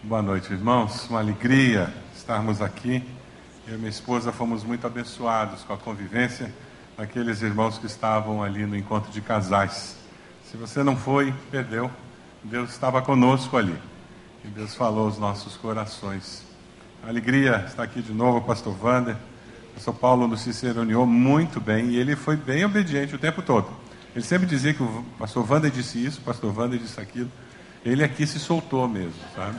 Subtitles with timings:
[0.00, 1.10] Boa noite, irmãos.
[1.10, 3.02] Uma alegria estarmos aqui.
[3.66, 6.54] Eu e minha esposa fomos muito abençoados com a convivência
[6.96, 9.96] daqueles irmãos que estavam ali no encontro de casais.
[10.44, 11.90] Se você não foi, perdeu.
[12.44, 13.76] Deus estava conosco ali.
[14.44, 16.46] E Deus falou aos nossos corações.
[17.02, 19.16] Alegria estar aqui de novo, pastor Wander.
[19.72, 23.68] O pastor Paulo nos ciceroneou muito bem e ele foi bem obediente o tempo todo.
[24.14, 27.30] Ele sempre dizia que o pastor Wander disse isso, o pastor Wander disse aquilo.
[27.84, 29.58] Ele aqui se soltou mesmo, sabe?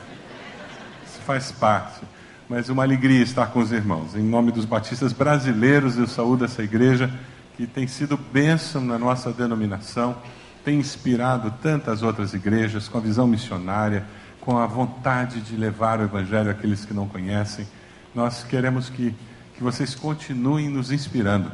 [1.30, 2.00] Faz parte.
[2.48, 4.16] Mas uma alegria estar com os irmãos.
[4.16, 7.08] Em nome dos batistas brasileiros, eu saúdo essa igreja
[7.56, 10.16] que tem sido bênção na nossa denominação,
[10.64, 14.04] tem inspirado tantas outras igrejas com a visão missionária,
[14.40, 17.64] com a vontade de levar o Evangelho àqueles que não conhecem.
[18.12, 19.14] Nós queremos que,
[19.54, 21.52] que vocês continuem nos inspirando,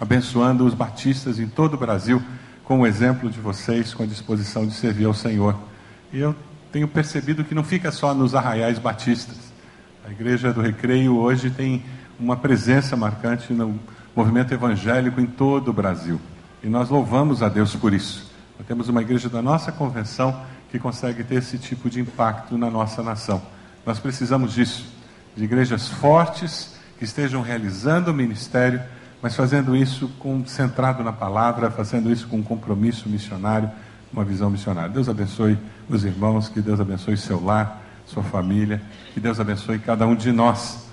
[0.00, 2.22] abençoando os batistas em todo o Brasil,
[2.62, 5.58] com o exemplo de vocês, com a disposição de servir ao Senhor.
[6.12, 6.36] E eu
[6.72, 9.36] tenho percebido que não fica só nos arraiais batistas.
[10.06, 11.84] A Igreja do Recreio hoje tem
[12.18, 13.78] uma presença marcante no
[14.16, 16.18] movimento evangélico em todo o Brasil.
[16.62, 18.30] E nós louvamos a Deus por isso.
[18.58, 22.70] Nós temos uma igreja da nossa convenção que consegue ter esse tipo de impacto na
[22.70, 23.42] nossa nação.
[23.84, 24.86] Nós precisamos disso,
[25.36, 28.80] de igrejas fortes que estejam realizando o ministério,
[29.20, 33.70] mas fazendo isso com, centrado na palavra, fazendo isso com compromisso missionário,
[34.12, 34.90] uma visão missionária.
[34.90, 38.82] Deus abençoe os irmãos, que Deus abençoe seu lar, sua família,
[39.14, 40.86] que Deus abençoe cada um de nós.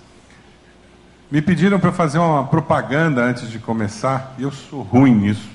[1.30, 5.50] Me pediram para fazer uma propaganda antes de começar, e eu sou ruim nisso.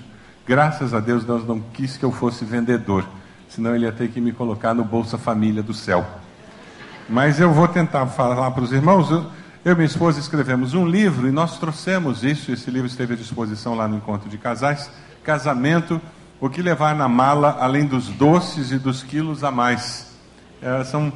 [0.46, 3.04] Graças a Deus, Deus não quis que eu fosse vendedor,
[3.48, 6.06] senão ele ia ter que me colocar no Bolsa Família do céu.
[7.08, 9.10] Mas eu vou tentar falar para os irmãos.
[9.10, 9.26] Eu,
[9.64, 12.52] eu e minha esposa escrevemos um livro e nós trouxemos isso.
[12.52, 14.90] Esse livro esteve à disposição lá no encontro de casais.
[15.22, 16.00] Casamento,
[16.44, 20.14] o que levar na mala além dos doces e dos quilos a mais.
[20.60, 21.10] É, são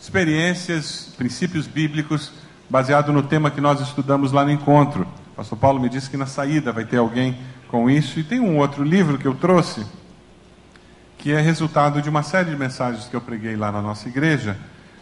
[0.00, 2.32] experiências, princípios bíblicos
[2.66, 5.06] baseado no tema que nós estudamos lá no encontro.
[5.32, 7.36] O pastor Paulo me disse que na saída vai ter alguém
[7.68, 8.18] com isso.
[8.18, 9.84] E tem um outro livro que eu trouxe,
[11.18, 14.56] que é resultado de uma série de mensagens que eu preguei lá na nossa igreja.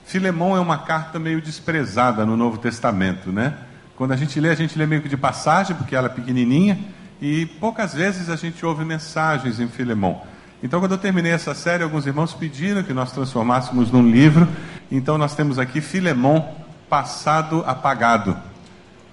[0.04, 3.56] Filemão é uma carta meio desprezada no Novo Testamento, né?
[3.94, 6.76] Quando a gente lê, a gente lê meio que de passagem, porque ela é pequenininha,
[7.20, 10.22] e poucas vezes a gente ouve mensagens em Filemão.
[10.62, 14.48] Então, quando eu terminei essa série, alguns irmãos pediram que nós transformássemos num livro.
[14.90, 16.48] Então, nós temos aqui Filemão,
[16.88, 18.36] passado apagado.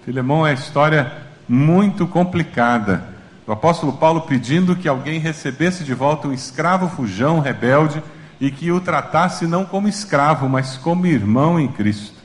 [0.05, 1.11] Filemão é uma história
[1.47, 3.03] muito complicada.
[3.45, 8.01] O apóstolo Paulo pedindo que alguém recebesse de volta um escravo fujão, rebelde,
[8.39, 12.21] e que o tratasse não como escravo, mas como irmão em Cristo.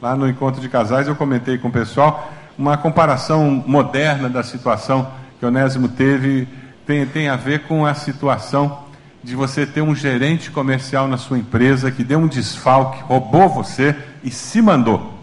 [0.00, 5.10] Lá no encontro de casais eu comentei com o pessoal uma comparação moderna da situação
[5.38, 6.46] que Onésimo teve,
[6.86, 8.84] tem, tem a ver com a situação
[9.24, 13.96] de você ter um gerente comercial na sua empresa que deu um desfalque, roubou você
[14.22, 15.18] e se mandou.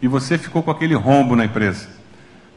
[0.00, 1.88] E você ficou com aquele rombo na empresa.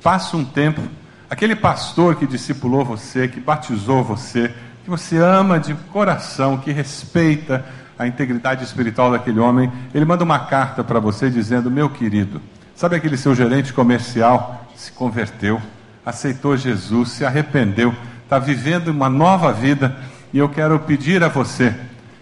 [0.03, 0.81] Passa um tempo,
[1.27, 4.53] aquele pastor que discipulou você, que batizou você,
[4.83, 7.65] que você ama de coração, que respeita
[7.97, 12.39] a integridade espiritual daquele homem, ele manda uma carta para você dizendo: Meu querido,
[12.75, 15.61] sabe aquele seu gerente comercial se converteu,
[16.05, 17.93] aceitou Jesus, se arrependeu,
[18.23, 19.95] está vivendo uma nova vida
[20.33, 21.75] e eu quero pedir a você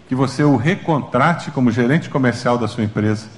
[0.08, 3.28] que você o recontrate como gerente comercial da sua empresa.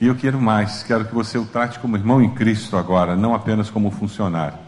[0.00, 3.34] E eu quero mais, quero que você o trate como irmão em Cristo agora, não
[3.34, 4.58] apenas como funcionário.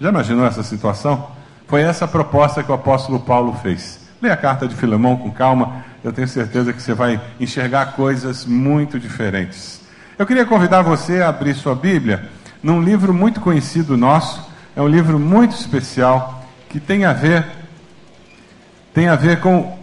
[0.00, 1.28] Já imaginou essa situação?
[1.66, 4.08] Foi essa a proposta que o apóstolo Paulo fez.
[4.22, 8.46] Leia a carta de Filemão com calma, eu tenho certeza que você vai enxergar coisas
[8.46, 9.77] muito diferentes.
[10.18, 12.28] Eu queria convidar você a abrir sua Bíblia
[12.60, 17.46] num livro muito conhecido nosso, é um livro muito especial que tem a ver
[18.92, 19.78] tem a ver com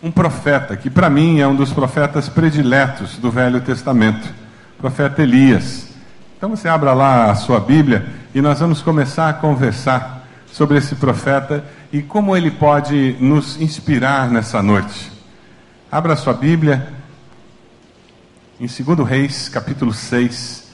[0.00, 4.32] um profeta, que para mim é um dos profetas prediletos do Velho Testamento,
[4.78, 5.88] o profeta Elias.
[6.36, 10.94] Então você abra lá a sua Bíblia e nós vamos começar a conversar sobre esse
[10.94, 15.10] profeta e como ele pode nos inspirar nessa noite.
[15.90, 17.02] Abra a sua Bíblia
[18.64, 20.64] em 2 Reis, capítulo 6,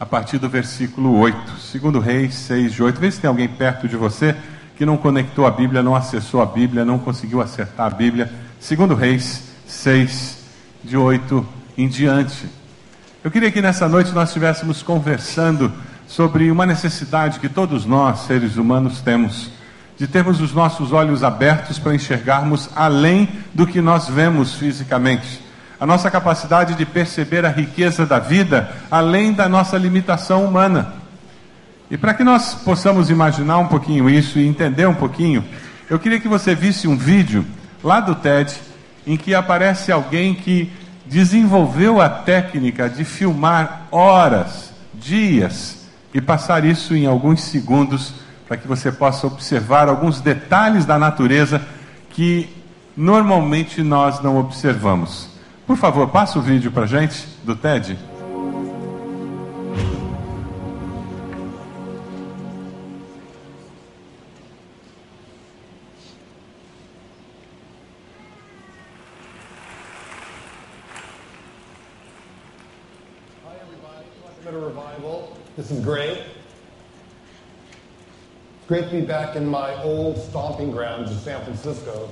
[0.00, 1.38] a partir do versículo 8.
[1.80, 3.00] 2 Reis 6, de 8.
[3.00, 4.34] Vê se tem alguém perto de você
[4.76, 8.32] que não conectou a Bíblia, não acessou a Bíblia, não conseguiu acertar a Bíblia.
[8.58, 10.38] Segundo Reis 6,
[10.82, 11.46] de 8
[11.78, 12.46] em diante.
[13.22, 15.72] Eu queria que nessa noite nós estivéssemos conversando
[16.08, 19.52] sobre uma necessidade que todos nós, seres humanos, temos,
[19.96, 25.45] de termos os nossos olhos abertos para enxergarmos além do que nós vemos fisicamente.
[25.78, 30.94] A nossa capacidade de perceber a riqueza da vida além da nossa limitação humana.
[31.90, 35.44] E para que nós possamos imaginar um pouquinho isso e entender um pouquinho,
[35.88, 37.44] eu queria que você visse um vídeo
[37.84, 38.54] lá do TED
[39.06, 40.72] em que aparece alguém que
[41.04, 48.14] desenvolveu a técnica de filmar horas, dias e passar isso em alguns segundos
[48.48, 51.60] para que você possa observar alguns detalhes da natureza
[52.10, 52.48] que
[52.96, 55.35] normalmente nós não observamos.
[55.66, 57.98] Por favor, passa o vídeo para gente do TED.
[78.68, 82.10] Great to be back in my old stomping grounds in San Francisco.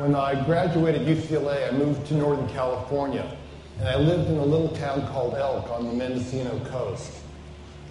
[0.00, 3.36] When I graduated UCLA, I moved to Northern California,
[3.78, 7.12] and I lived in a little town called Elk on the Mendocino coast.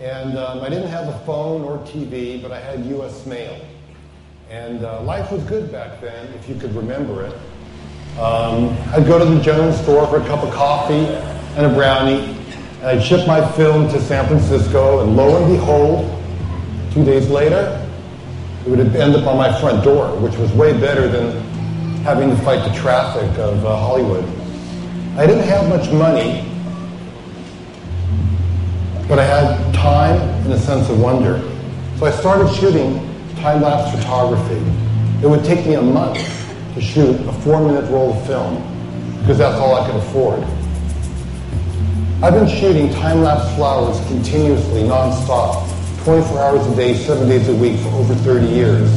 [0.02, 3.28] And um, I didn't have a phone or TV, but I had U.S.
[3.28, 3.64] mail.
[4.50, 7.34] And uh, life was good back then, if you could remember it.
[8.18, 11.06] Um, I'd go to the Jones store for a cup of coffee
[11.58, 12.22] and a brownie,
[12.80, 16.24] and I'd ship my film to San Francisco, and lo and behold,
[16.92, 17.88] two days later,
[18.66, 21.49] it would end up on my front door, which was way better than
[22.04, 24.24] having to fight the traffic of uh, Hollywood.
[25.18, 26.46] I didn't have much money,
[29.08, 31.40] but I had time and a sense of wonder.
[31.98, 33.06] So I started shooting
[33.36, 34.64] time-lapse photography.
[35.22, 36.18] It would take me a month
[36.76, 38.56] to shoot a four-minute roll of film
[39.20, 40.42] because that's all I could afford.
[42.24, 45.70] I've been shooting time-lapse flowers continuously, non-stop,
[46.04, 48.90] 24 hours a day, seven days a week for over 30 years.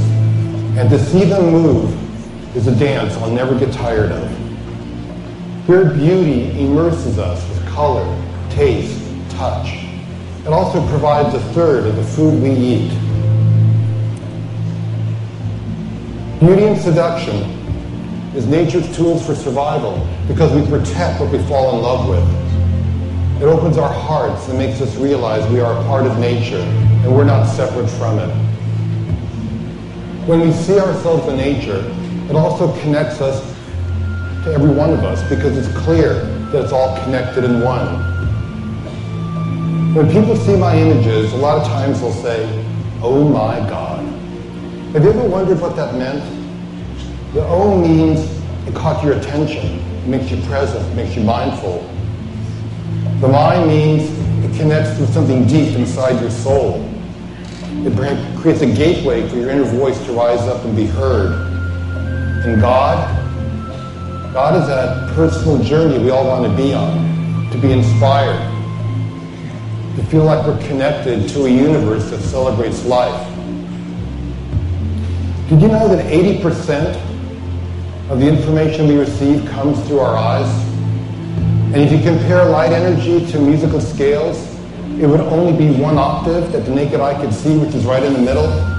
[0.77, 2.02] And to see them move
[2.55, 5.67] is a dance I'll never get tired of.
[5.67, 8.05] Their beauty immerses us with color,
[8.51, 9.01] taste,
[9.31, 9.85] touch.
[10.45, 12.91] It also provides a third of the food we eat.
[16.41, 17.37] Beauty and seduction
[18.35, 23.43] is nature's tools for survival because we protect what we fall in love with.
[23.43, 27.15] It opens our hearts and makes us realize we are a part of nature and
[27.15, 28.29] we're not separate from it.
[30.27, 31.83] When we see ourselves in nature,
[32.33, 33.43] it also connects us
[34.43, 36.15] to every one of us because it's clear
[36.51, 37.87] that it's all connected in one.
[39.95, 42.47] When people see my images, a lot of times they'll say,
[43.03, 44.03] oh my God.
[44.95, 46.25] Have you ever wondered what that meant?
[47.35, 48.21] The O means
[48.67, 51.87] it caught your attention, it makes you present, it makes you mindful.
[53.21, 54.11] The my means
[54.43, 56.83] it connects with something deep inside your soul.
[57.85, 57.95] It
[58.39, 61.52] creates a gateway for your inner voice to rise up and be heard.
[62.45, 62.97] And God,
[64.33, 68.41] God is that personal journey we all want to be on, to be inspired,
[69.95, 73.29] to feel like we're connected to a universe that celebrates life.
[75.49, 76.97] Did you know that 80%
[78.11, 80.51] of the information we receive comes through our eyes?
[81.73, 84.53] And if you compare light energy to musical scales,
[84.99, 88.03] it would only be one octave that the naked eye could see, which is right
[88.03, 88.72] in the middle.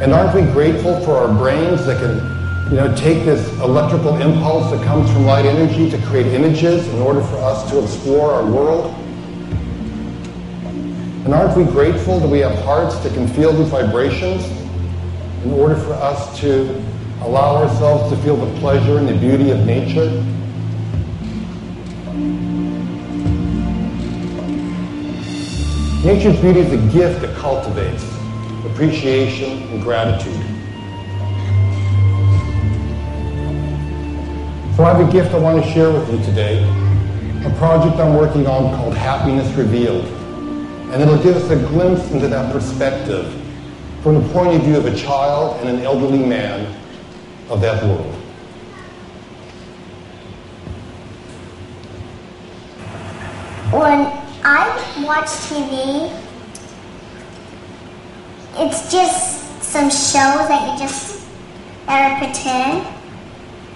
[0.00, 4.70] And aren't we grateful for our brains that can, you know, take this electrical impulse
[4.70, 8.48] that comes from light energy to create images in order for us to explore our
[8.48, 8.94] world?
[11.24, 14.46] And aren't we grateful that we have hearts that can feel these vibrations
[15.42, 16.80] in order for us to
[17.22, 20.10] allow ourselves to feel the pleasure and the beauty of nature?
[26.04, 28.17] Nature's beauty is a gift that cultivates
[28.70, 30.34] appreciation, and gratitude.
[34.76, 36.62] So I have a gift I want to share with you today,
[37.44, 40.04] a project I'm working on called Happiness Revealed.
[40.92, 43.34] And it'll give us a glimpse into that perspective
[44.02, 46.80] from the point of view of a child and an elderly man
[47.50, 48.14] of that world.
[53.72, 54.06] When
[54.44, 56.27] I watch TV,
[58.58, 61.22] it's just some shows that you just
[61.86, 62.82] that are pretend,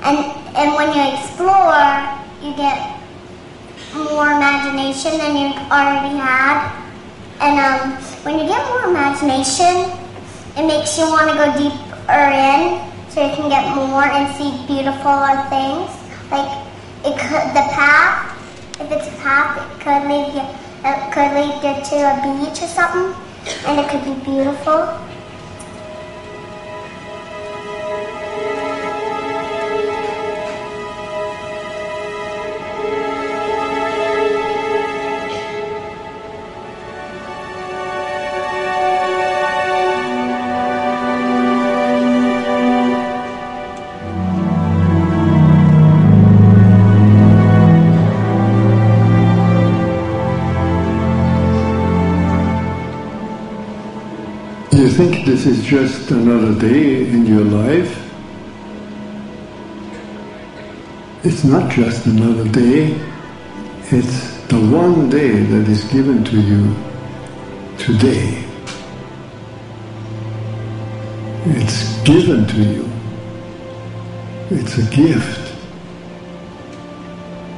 [0.03, 0.19] and
[0.59, 1.87] and when you explore,
[2.43, 2.99] you get
[3.95, 6.67] more imagination than you already had,
[7.39, 7.95] and um,
[8.27, 9.95] when you get more imagination,
[10.59, 14.51] it makes you want to go deeper in, so you can get more and see
[14.67, 15.95] beautiful things.
[16.35, 16.51] Like
[17.07, 18.35] it could the path.
[18.81, 20.43] If it's a path, it could lead you.
[20.83, 23.15] It could lead you to a beach or something
[23.67, 25.12] and it could be beautiful.
[55.33, 57.93] This is just another day in your life,
[61.25, 63.01] it's not just another day,
[63.91, 66.77] it's the one day that is given to you
[67.79, 68.45] today.
[71.57, 72.87] It's given to you.
[74.51, 75.55] It's a gift.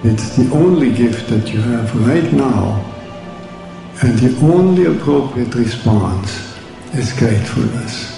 [0.04, 2.80] It's the only gift that you have right now.
[4.00, 6.53] And the only appropriate response
[6.98, 8.14] is.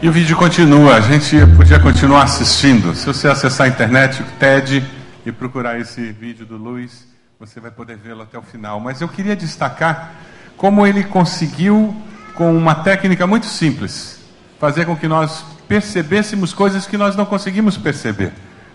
[0.00, 2.94] E o vídeo continua, a gente podia continuar assistindo.
[2.94, 4.84] Se você acessar a internet, o TED,
[5.24, 7.06] e procurar esse vídeo do Luiz,
[7.40, 8.78] você vai poder vê-lo até o final.
[8.78, 10.12] Mas eu queria destacar
[10.56, 11.94] como ele conseguiu,
[12.34, 14.20] com uma técnica muito simples,
[14.60, 18.32] fazer com que nós percebêssemos coisas que nós não conseguimos perceber.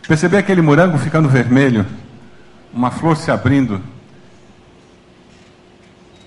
[0.08, 1.86] Perceber aquele morango ficando vermelho,
[2.73, 3.81] uma flor se abrindo.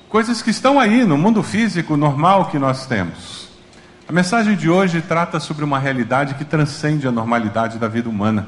[0.08, 3.48] Coisas que estão aí no mundo físico normal que nós temos.
[4.08, 8.46] A mensagem de hoje trata sobre uma realidade que transcende a normalidade da vida humana,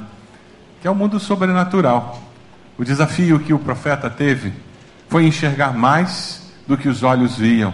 [0.82, 2.22] que é o mundo sobrenatural.
[2.76, 4.52] O desafio que o profeta teve
[5.08, 7.72] foi enxergar mais do que os olhos viam.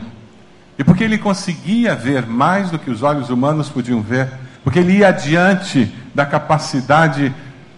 [0.78, 4.30] E porque ele conseguia ver mais do que os olhos humanos podiam ver,
[4.62, 7.34] porque ele ia adiante da capacidade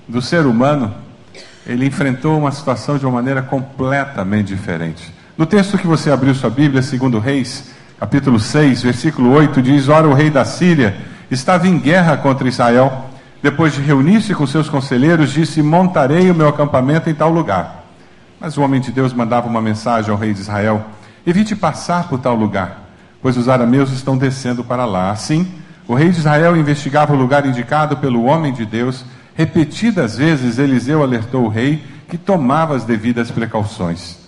[0.06, 0.94] do ser humano,
[1.66, 5.12] ele enfrentou uma situação de uma maneira completamente diferente.
[5.36, 10.08] No texto que você abriu sua Bíblia, segundo Reis, capítulo 6, versículo 8, diz: Ora,
[10.08, 10.96] o rei da Síria
[11.30, 13.06] estava em guerra contra Israel.
[13.42, 17.84] Depois de reunir-se com seus conselheiros, disse: Montarei o meu acampamento em tal lugar.
[18.38, 20.84] Mas o homem de Deus mandava uma mensagem ao rei de Israel:
[21.26, 22.82] Evite passar por tal lugar,
[23.22, 25.10] pois os arameus estão descendo para lá.
[25.10, 25.46] Assim,
[25.86, 29.04] o rei de Israel investigava o lugar indicado pelo homem de Deus.
[29.34, 34.18] Repetidas vezes, Eliseu alertou o rei que tomava as devidas precauções.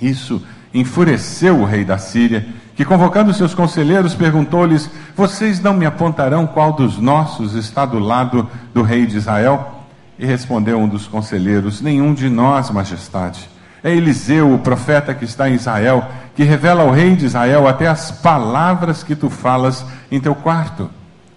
[0.00, 0.42] Isso
[0.74, 6.72] enfureceu o rei da Síria que, convocando seus conselheiros, perguntou-lhes: Vocês não me apontarão qual
[6.72, 9.84] dos nossos está do lado do rei de Israel?
[10.18, 13.48] E respondeu um dos conselheiros: Nenhum de nós, majestade.
[13.84, 16.06] É Eliseu, o profeta que está em Israel,
[16.36, 20.88] que revela ao rei de Israel até as palavras que tu falas em teu quarto.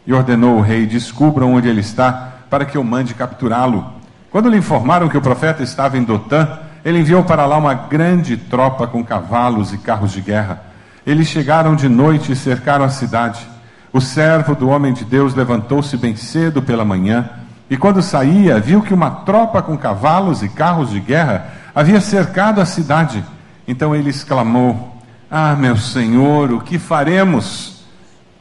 [0.07, 3.85] E ordenou o rei: Descubram onde ele está, para que eu mande capturá-lo.
[4.31, 8.37] Quando lhe informaram que o profeta estava em Dotã, ele enviou para lá uma grande
[8.37, 10.61] tropa com cavalos e carros de guerra.
[11.05, 13.47] Eles chegaram de noite e cercaram a cidade.
[13.91, 17.29] O servo do homem de Deus levantou-se bem cedo pela manhã
[17.69, 22.61] e, quando saía, viu que uma tropa com cavalos e carros de guerra havia cercado
[22.61, 23.23] a cidade.
[23.67, 27.85] Então ele exclamou: Ah, meu senhor, o que faremos?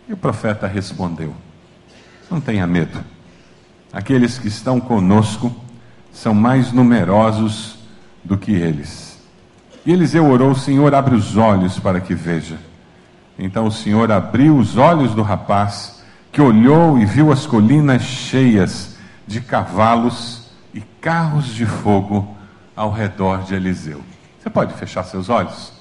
[0.09, 1.35] E o profeta respondeu:
[2.31, 3.14] Não tenha medo.
[3.95, 5.55] Aqueles que estão conosco
[6.13, 7.79] são mais numerosos
[8.25, 9.23] do que eles.
[9.87, 12.59] E Eliseu orou: Senhor, abre os olhos para que veja.
[13.39, 18.97] Então o Senhor abriu os olhos do rapaz, que olhou e viu as colinas cheias
[19.27, 22.37] de cavalos e carros de fogo
[22.75, 24.01] ao redor de Eliseu.
[24.41, 25.73] Você pode fechar seus olhos?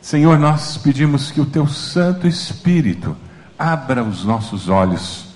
[0.00, 3.16] Senhor, nós pedimos que o teu Santo Espírito
[3.58, 5.33] abra os nossos olhos,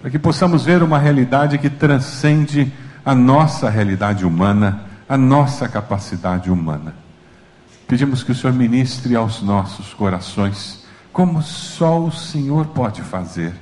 [0.00, 2.72] para que possamos ver uma realidade que transcende
[3.04, 6.94] a nossa realidade humana, a nossa capacidade humana.
[7.86, 13.52] Pedimos que o Senhor ministre aos nossos corações, como só o Senhor pode fazer.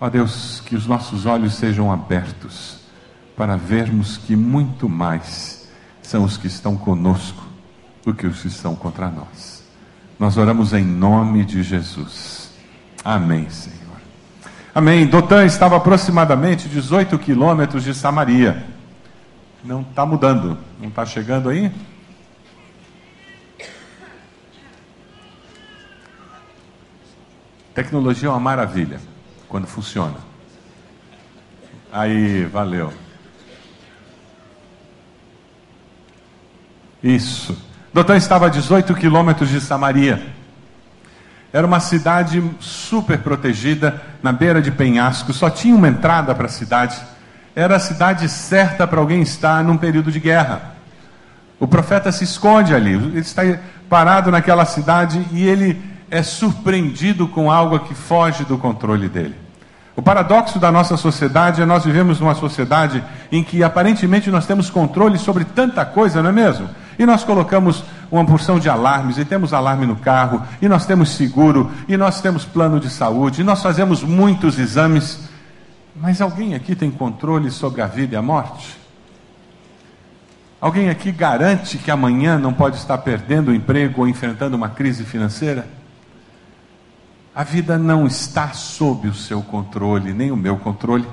[0.00, 2.80] Ó Deus, que os nossos olhos sejam abertos
[3.36, 5.68] para vermos que muito mais
[6.02, 7.42] são os que estão conosco
[8.04, 9.62] do que os que estão contra nós.
[10.18, 12.50] Nós oramos em nome de Jesus.
[13.04, 13.81] Amém, Senhor.
[14.74, 15.06] Amém.
[15.06, 18.64] Dotã estava aproximadamente 18 quilômetros de Samaria.
[19.62, 21.70] Não está mudando, não está chegando aí?
[27.74, 28.98] Tecnologia é uma maravilha
[29.46, 30.16] quando funciona.
[31.92, 32.92] Aí, valeu.
[37.02, 37.56] Isso.
[37.92, 40.41] Dotã estava a 18 quilômetros de Samaria.
[41.52, 46.48] Era uma cidade super protegida, na beira de penhasco, só tinha uma entrada para a
[46.48, 46.96] cidade.
[47.54, 50.72] Era a cidade certa para alguém estar num período de guerra.
[51.60, 53.42] O profeta se esconde ali, ele está
[53.88, 55.80] parado naquela cidade e ele
[56.10, 59.36] é surpreendido com algo que foge do controle dele.
[59.94, 64.70] O paradoxo da nossa sociedade é nós vivemos numa sociedade em que aparentemente nós temos
[64.70, 66.68] controle sobre tanta coisa, não é mesmo?
[66.98, 71.10] E nós colocamos uma porção de alarmes, e temos alarme no carro, e nós temos
[71.10, 75.20] seguro, e nós temos plano de saúde, e nós fazemos muitos exames.
[75.96, 78.78] Mas alguém aqui tem controle sobre a vida e a morte?
[80.60, 85.04] Alguém aqui garante que amanhã não pode estar perdendo o emprego ou enfrentando uma crise
[85.04, 85.66] financeira?
[87.34, 91.08] A vida não está sob o seu controle, nem o meu controle.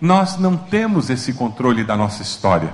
[0.00, 2.72] Nós não temos esse controle da nossa história.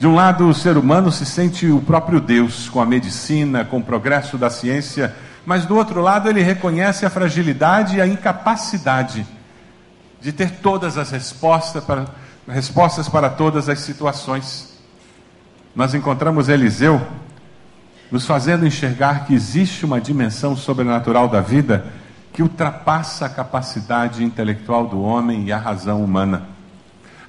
[0.00, 3.78] De um lado, o ser humano se sente o próprio Deus com a medicina, com
[3.78, 5.14] o progresso da ciência,
[5.46, 9.24] mas do outro lado, ele reconhece a fragilidade e a incapacidade
[10.20, 12.06] de ter todas as respostas para,
[12.48, 14.70] respostas para todas as situações
[15.74, 17.00] nós encontramos Eliseu
[18.10, 21.86] nos fazendo enxergar que existe uma dimensão sobrenatural da vida
[22.32, 26.48] que ultrapassa a capacidade intelectual do homem e a razão humana.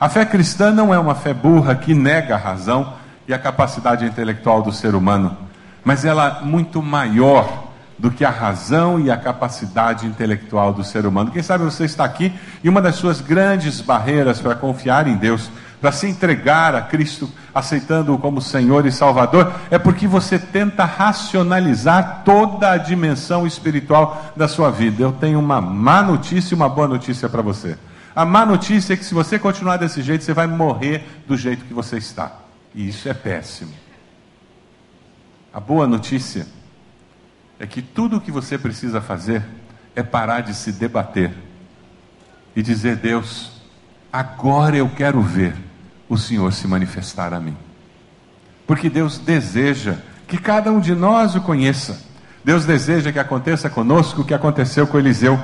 [0.02, 2.94] A fé cristã não é uma fé burra que nega a razão
[3.28, 5.38] e a capacidade intelectual do ser humano,
[5.86, 7.68] mas ela é muito maior
[8.00, 11.30] do que a razão e a capacidade intelectual do ser humano.
[11.30, 15.52] Quem sabe você está aqui e uma das suas grandes barreiras para confiar em Deus
[15.80, 22.24] para se entregar a Cristo, aceitando-o como Senhor e Salvador, é porque você tenta racionalizar
[22.26, 25.04] toda a dimensão espiritual da sua vida.
[25.04, 27.78] Eu tenho uma má notícia e uma boa notícia para você.
[28.16, 31.66] A má notícia é que se você continuar desse jeito, você vai morrer do jeito
[31.66, 32.40] que você está.
[32.76, 33.74] E isso é péssimo.
[35.54, 36.48] A boa notícia
[37.60, 39.44] é que tudo o que você precisa fazer
[39.96, 41.32] é parar de se debater
[42.56, 43.62] e dizer: Deus,
[44.12, 45.54] agora eu quero ver
[46.08, 47.56] o Senhor se manifestar a mim.
[48.66, 52.02] Porque Deus deseja que cada um de nós o conheça.
[52.44, 55.40] Deus deseja que aconteça conosco o que aconteceu com Eliseu.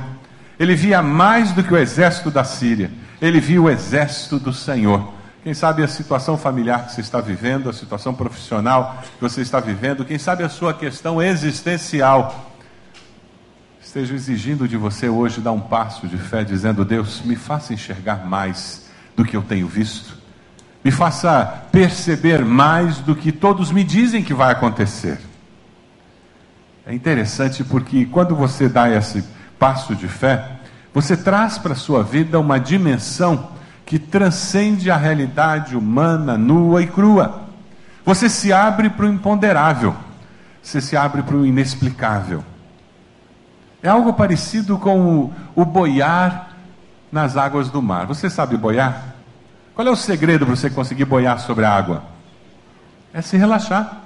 [0.59, 5.13] Ele via mais do que o exército da Síria, ele viu o exército do Senhor.
[5.43, 9.59] Quem sabe a situação familiar que você está vivendo, a situação profissional que você está
[9.59, 12.51] vivendo, quem sabe a sua questão existencial
[13.81, 18.25] esteja exigindo de você hoje dar um passo de fé, dizendo: Deus, me faça enxergar
[18.25, 20.17] mais do que eu tenho visto
[20.87, 25.19] me faça perceber mais do que todos me dizem que vai acontecer.
[26.85, 29.21] É interessante porque quando você dá esse
[29.59, 30.57] passo de fé,
[30.93, 33.49] você traz para a sua vida uma dimensão
[33.85, 37.43] que transcende a realidade humana nua e crua.
[38.05, 39.95] Você se abre para o imponderável,
[40.61, 42.43] você se abre para o inexplicável.
[43.81, 46.49] É algo parecido com o, o boiar
[47.11, 48.05] nas águas do mar.
[48.07, 49.15] Você sabe boiar?
[49.75, 52.03] Qual é o segredo para você conseguir boiar sobre a água?
[53.13, 54.01] É se relaxar.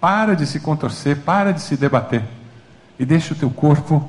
[0.00, 2.22] Para de se contorcer, para de se debater.
[2.98, 4.08] E deixa o teu corpo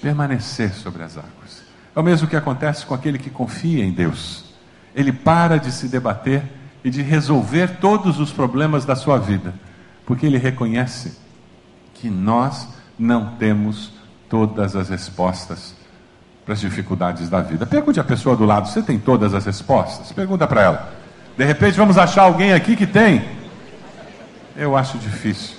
[0.00, 1.62] permanecer sobre as águas.
[1.94, 4.54] É o mesmo que acontece com aquele que confia em Deus.
[4.94, 6.42] Ele para de se debater
[6.82, 9.54] e de resolver todos os problemas da sua vida,
[10.06, 11.18] porque ele reconhece
[11.94, 13.92] que nós não temos
[14.28, 15.74] todas as respostas
[16.44, 17.66] para as dificuldades da vida.
[17.66, 20.10] Pergunte à pessoa do lado: você tem todas as respostas?
[20.12, 20.94] Pergunta para ela.
[21.36, 23.24] De repente vamos achar alguém aqui que tem.
[24.56, 25.56] Eu acho difícil.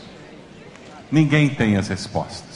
[1.12, 2.51] Ninguém tem as respostas.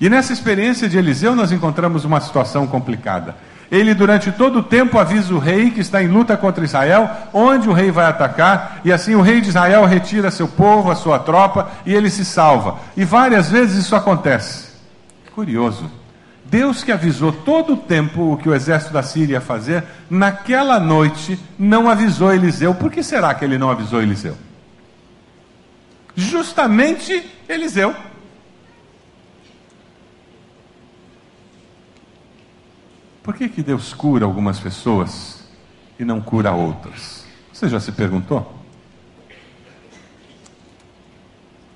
[0.00, 3.34] E nessa experiência de Eliseu nós encontramos uma situação complicada.
[3.70, 7.68] Ele, durante todo o tempo, avisa o rei que está em luta contra Israel, onde
[7.68, 11.18] o rei vai atacar, e assim o rei de Israel retira seu povo, a sua
[11.18, 12.78] tropa, e ele se salva.
[12.96, 14.68] E várias vezes isso acontece.
[15.34, 15.90] Curioso.
[16.46, 20.80] Deus que avisou todo o tempo o que o exército da Síria ia fazer, naquela
[20.80, 22.74] noite não avisou Eliseu.
[22.74, 24.34] Por que será que ele não avisou Eliseu?
[26.16, 27.94] Justamente Eliseu.
[33.28, 35.44] Por que, que Deus cura algumas pessoas
[35.98, 37.26] e não cura outras?
[37.52, 38.58] Você já se perguntou?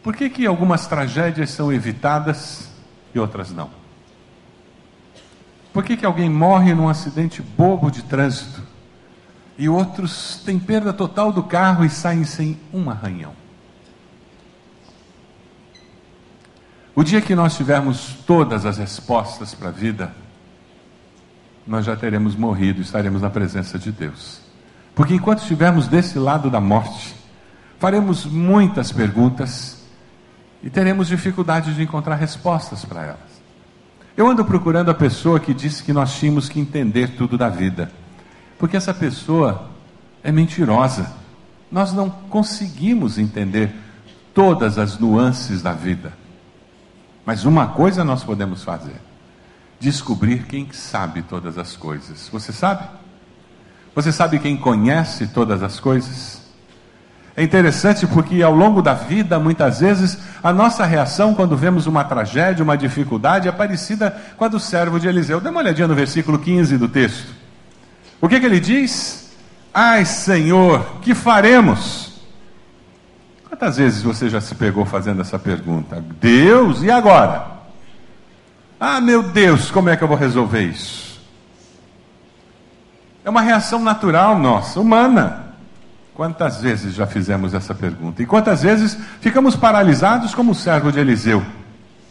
[0.03, 2.71] Por que, que algumas tragédias são evitadas
[3.15, 3.69] e outras não?
[5.75, 8.63] Por que, que alguém morre num acidente bobo de trânsito
[9.59, 13.35] e outros têm perda total do carro e saem sem um arranhão?
[16.95, 20.15] O dia que nós tivermos todas as respostas para a vida,
[21.67, 24.41] nós já teremos morrido, estaremos na presença de Deus.
[24.95, 27.15] Porque enquanto estivermos desse lado da morte,
[27.79, 29.83] faremos muitas perguntas
[30.63, 33.43] e teremos dificuldade de encontrar respostas para elas.
[34.17, 37.91] Eu ando procurando a pessoa que disse que nós tínhamos que entender tudo da vida.
[38.59, 39.71] Porque essa pessoa
[40.23, 41.11] é mentirosa.
[41.71, 43.75] Nós não conseguimos entender
[44.35, 46.13] todas as nuances da vida.
[47.25, 49.01] Mas uma coisa nós podemos fazer:
[49.83, 52.29] descobrir quem sabe todas as coisas.
[52.31, 52.85] Você sabe?
[53.97, 56.41] Você sabe quem conhece todas as coisas?
[57.37, 62.05] É interessante porque ao longo da vida, muitas vezes, a nossa reação quando vemos uma
[62.05, 65.41] tragédia, uma dificuldade, é parecida com a do servo de Eliseu.
[65.41, 67.33] Dê uma olhadinha no versículo 15 do texto.
[68.21, 69.33] O que, que ele diz?
[69.75, 72.21] Ai, Senhor, que faremos?
[73.49, 76.03] Quantas vezes você já se pegou fazendo essa pergunta?
[76.21, 77.52] Deus, e agora?
[78.85, 81.21] Ah, meu Deus, como é que eu vou resolver isso?
[83.25, 85.55] É uma reação natural nossa, humana.
[86.13, 88.21] Quantas vezes já fizemos essa pergunta?
[88.21, 91.47] E quantas vezes ficamos paralisados como o servo de Eliseu?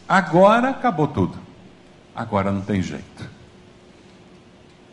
[0.07, 1.38] Agora acabou tudo.
[2.15, 3.29] Agora não tem jeito.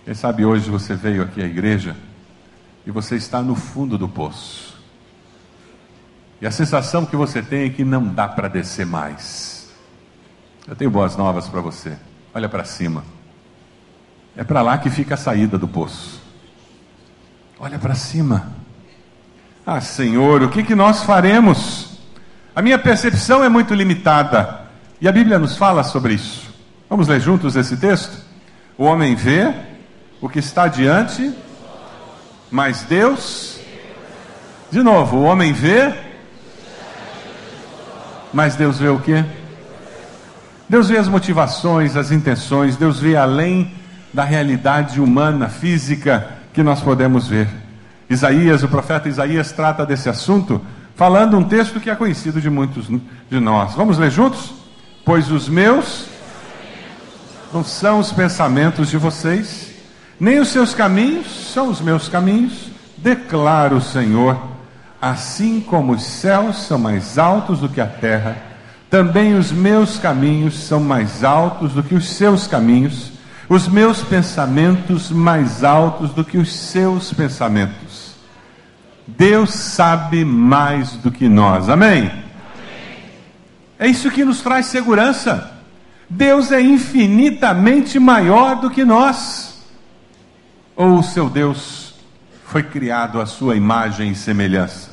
[0.05, 1.95] Quem sabe hoje você veio aqui à igreja
[2.85, 4.77] e você está no fundo do poço.
[6.41, 9.58] E a sensação que você tem é que não dá para descer mais.
[10.69, 11.97] Eu tenho boas novas para você.
[12.35, 13.03] Olha para cima.
[14.37, 16.21] É para lá que fica a saída do poço.
[17.59, 18.53] Olha para cima.
[19.67, 21.99] Ah, Senhor, o que, que nós faremos?
[22.55, 24.61] A minha percepção é muito limitada.
[25.01, 26.55] E a Bíblia nos fala sobre isso.
[26.91, 28.23] Vamos ler juntos esse texto?
[28.77, 29.55] O homem vê
[30.21, 31.33] o que está diante,
[32.51, 33.59] mas Deus.
[34.71, 35.95] De novo, o homem vê,
[38.35, 39.25] mas Deus vê o que?
[40.69, 43.73] Deus vê as motivações, as intenções, Deus vê além
[44.13, 47.49] da realidade humana, física que nós podemos ver.
[48.11, 50.61] Isaías, o profeta Isaías trata desse assunto,
[50.95, 52.87] falando um texto que é conhecido de muitos
[53.31, 53.75] de nós.
[53.75, 54.53] Vamos ler juntos?
[55.05, 56.07] Pois os meus
[57.53, 59.73] não são os pensamentos de vocês,
[60.21, 64.37] nem os seus caminhos são os meus caminhos, declara o Senhor.
[65.01, 68.37] Assim como os céus são mais altos do que a terra,
[68.91, 73.13] também os meus caminhos são mais altos do que os seus caminhos,
[73.49, 78.15] os meus pensamentos mais altos do que os seus pensamentos.
[79.07, 81.69] Deus sabe mais do que nós.
[81.69, 82.11] Amém?
[83.79, 85.51] É isso que nos traz segurança.
[86.11, 89.67] Deus é infinitamente maior do que nós.
[90.75, 91.95] Ou o seu Deus
[92.45, 94.91] foi criado à sua imagem e semelhança?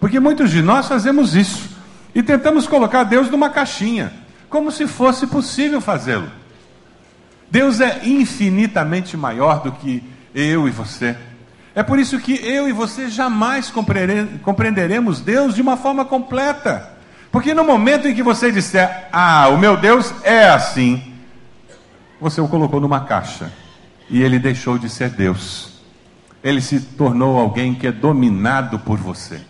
[0.00, 1.71] Porque muitos de nós fazemos isso.
[2.14, 4.12] E tentamos colocar Deus numa caixinha,
[4.48, 6.30] como se fosse possível fazê-lo.
[7.50, 10.02] Deus é infinitamente maior do que
[10.34, 11.16] eu e você.
[11.74, 13.72] É por isso que eu e você jamais
[14.42, 16.90] compreenderemos Deus de uma forma completa.
[17.30, 21.14] Porque no momento em que você disser, ah, o meu Deus é assim,
[22.20, 23.50] você o colocou numa caixa
[24.08, 25.80] e ele deixou de ser Deus.
[26.44, 29.40] Ele se tornou alguém que é dominado por você.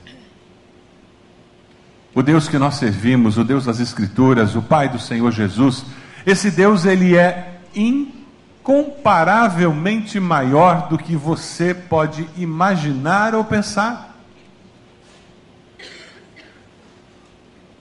[2.15, 5.87] O Deus que nós servimos, o Deus das Escrituras, o Pai do Senhor Jesus,
[6.27, 14.15] esse Deus ele é incomparavelmente maior do que você pode imaginar ou pensar.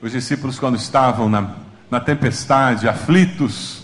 [0.01, 1.49] Os discípulos, quando estavam na,
[1.89, 3.81] na tempestade, aflitos,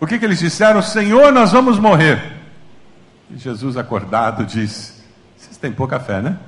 [0.00, 0.80] o que, que eles disseram?
[0.80, 2.32] Senhor, nós vamos morrer.
[3.30, 4.94] E Jesus, acordado, disse:
[5.36, 6.38] Vocês têm pouca fé, né?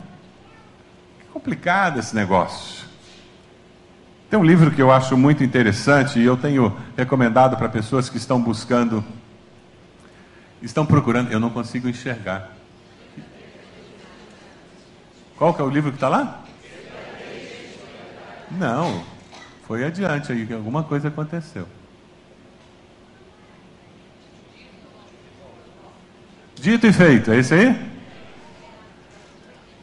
[1.21, 2.82] Que complicado esse negócio.
[4.33, 8.17] Tem um livro que eu acho muito interessante e eu tenho recomendado para pessoas que
[8.17, 9.05] estão buscando,
[10.63, 12.49] estão procurando, eu não consigo enxergar.
[15.37, 16.43] Qual que é o livro que está lá?
[18.53, 19.05] Não,
[19.67, 21.69] foi adiante aí que alguma coisa aconteceu.
[26.55, 27.93] Dito e feito, é isso aí?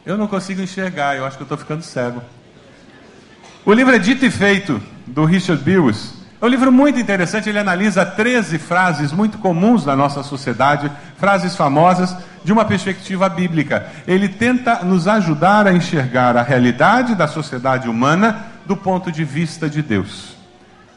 [0.04, 2.20] Eu não consigo enxergar, eu acho que eu estou ficando cego.
[3.62, 6.14] O livro é Dito e Feito, do Richard Bewes.
[6.40, 11.54] É um livro muito interessante, ele analisa 13 frases muito comuns da nossa sociedade, frases
[11.54, 13.86] famosas, de uma perspectiva bíblica.
[14.06, 19.68] Ele tenta nos ajudar a enxergar a realidade da sociedade humana do ponto de vista
[19.68, 20.34] de Deus.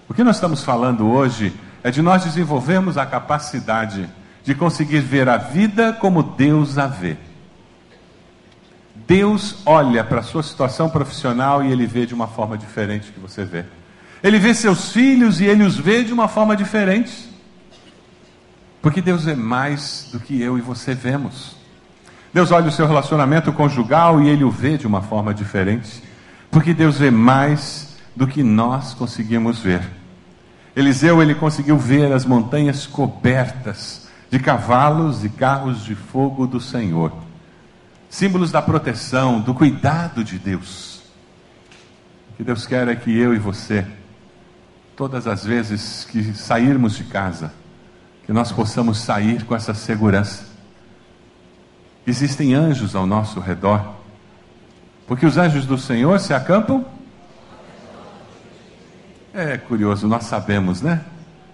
[0.08, 4.10] O que nós estamos falando hoje é de nós desenvolvermos a capacidade
[4.42, 7.18] de conseguir ver a vida como Deus a vê.
[9.08, 13.20] Deus olha para a sua situação profissional e ele vê de uma forma diferente que
[13.20, 13.66] você vê.
[14.24, 17.30] Ele vê seus filhos e ele os vê de uma forma diferente.
[18.82, 21.58] Porque Deus é mais do que eu e você vemos.
[22.34, 26.02] Deus olha o seu relacionamento conjugal e ele o vê de uma forma diferente.
[26.50, 29.82] Porque Deus vê mais do que nós conseguimos ver.
[30.76, 37.23] Eliseu ele conseguiu ver as montanhas cobertas de cavalos e carros de fogo do Senhor
[38.14, 41.02] símbolos da proteção, do cuidado de Deus.
[42.30, 43.88] O que Deus quer é que eu e você,
[44.96, 47.52] todas as vezes que sairmos de casa,
[48.24, 50.46] que nós possamos sair com essa segurança.
[52.06, 53.96] Existem anjos ao nosso redor,
[55.08, 56.86] porque os anjos do Senhor se acampam.
[59.34, 61.04] É curioso, nós sabemos, né?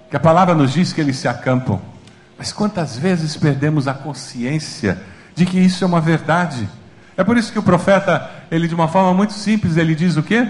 [0.09, 1.81] Que a palavra nos diz que eles se acampam,
[2.37, 5.01] mas quantas vezes perdemos a consciência
[5.39, 6.67] de que isso é uma verdade.
[7.15, 10.21] É por isso que o profeta, ele de uma forma muito simples, ele diz o
[10.21, 10.45] quê?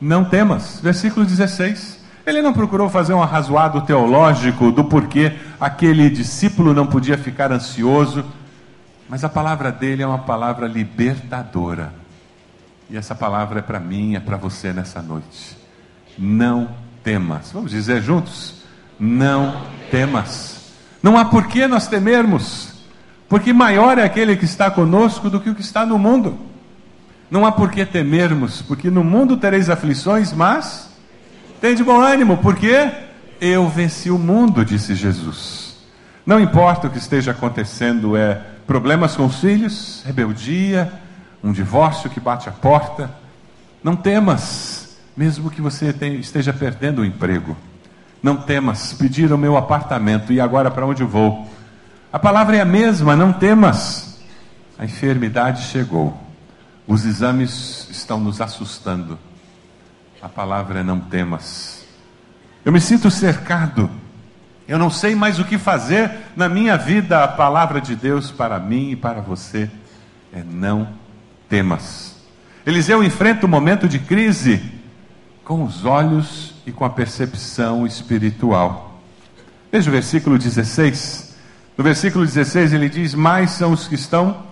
[0.00, 0.78] Não temas.
[0.80, 1.98] Versículo 16.
[2.24, 8.24] Ele não procurou fazer um arrazoado teológico do porquê aquele discípulo não podia ficar ansioso,
[9.08, 11.92] mas a palavra dele é uma palavra libertadora.
[12.88, 15.58] E essa palavra é para mim, é para você nessa noite.
[16.16, 16.68] Não
[17.02, 17.50] temas.
[17.50, 18.62] Vamos dizer juntos?
[19.00, 20.70] Não temas.
[21.02, 22.73] Não há porquê nós temermos,
[23.28, 26.38] porque maior é aquele que está conosco do que o que está no mundo.
[27.30, 30.90] Não há porquê temermos, porque no mundo tereis aflições, mas
[31.60, 32.90] tem de bom ânimo, porque
[33.40, 35.76] eu venci o mundo, disse Jesus.
[36.26, 40.92] Não importa o que esteja acontecendo, é problemas com os filhos, rebeldia,
[41.42, 43.10] um divórcio que bate a porta.
[43.82, 47.56] Não temas, mesmo que você esteja perdendo o emprego.
[48.22, 51.46] Não temas, pediram meu apartamento e agora para onde vou?
[52.14, 54.20] A palavra é a mesma, não temas.
[54.78, 56.16] A enfermidade chegou,
[56.86, 59.18] os exames estão nos assustando
[60.24, 61.84] a palavra é não temas.
[62.64, 63.90] Eu me sinto cercado.
[64.66, 67.22] Eu não sei mais o que fazer na minha vida.
[67.22, 69.70] A palavra de Deus para mim e para você
[70.32, 70.88] é não
[71.46, 72.16] temas.
[72.64, 74.62] Eliseu enfrenta um momento de crise
[75.44, 79.02] com os olhos e com a percepção espiritual.
[79.70, 81.33] Veja o versículo 16.
[81.76, 84.44] No versículo 16 ele diz: Mais são os que estão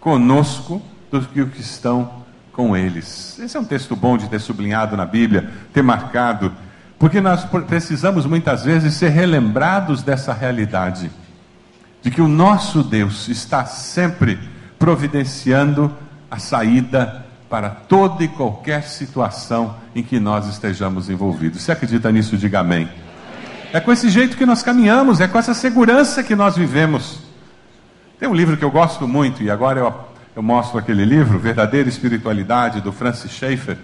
[0.00, 2.20] conosco do que os que estão
[2.52, 3.38] com eles.
[3.38, 6.52] Esse é um texto bom de ter sublinhado na Bíblia, ter marcado,
[6.98, 11.10] porque nós precisamos muitas vezes ser relembrados dessa realidade,
[12.02, 14.38] de que o nosso Deus está sempre
[14.78, 15.94] providenciando
[16.30, 21.62] a saída para toda e qualquer situação em que nós estejamos envolvidos.
[21.62, 22.36] Você acredita nisso?
[22.36, 22.88] Diga amém.
[23.72, 27.20] É com esse jeito que nós caminhamos, é com essa segurança que nós vivemos.
[28.18, 31.88] Tem um livro que eu gosto muito, e agora eu eu mostro aquele livro, Verdadeira
[31.88, 33.76] Espiritualidade, do Francis Schaeffer.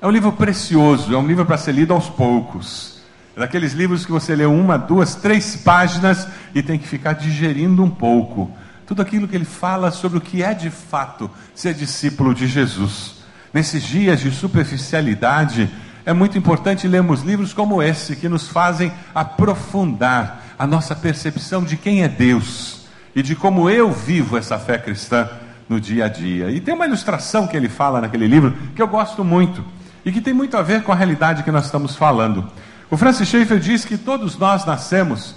[0.00, 3.00] É um livro precioso, é um livro para ser lido aos poucos.
[3.36, 7.84] É daqueles livros que você lê uma, duas, três páginas e tem que ficar digerindo
[7.84, 8.50] um pouco.
[8.84, 13.16] Tudo aquilo que ele fala sobre o que é de fato ser discípulo de Jesus.
[13.54, 15.70] Nesses dias de superficialidade,
[16.06, 21.76] é muito importante lermos livros como esse, que nos fazem aprofundar a nossa percepção de
[21.76, 25.28] quem é Deus e de como eu vivo essa fé cristã
[25.68, 26.48] no dia a dia.
[26.52, 29.64] E tem uma ilustração que ele fala naquele livro que eu gosto muito
[30.04, 32.48] e que tem muito a ver com a realidade que nós estamos falando.
[32.88, 35.34] O Francis Schaeffer diz que todos nós nascemos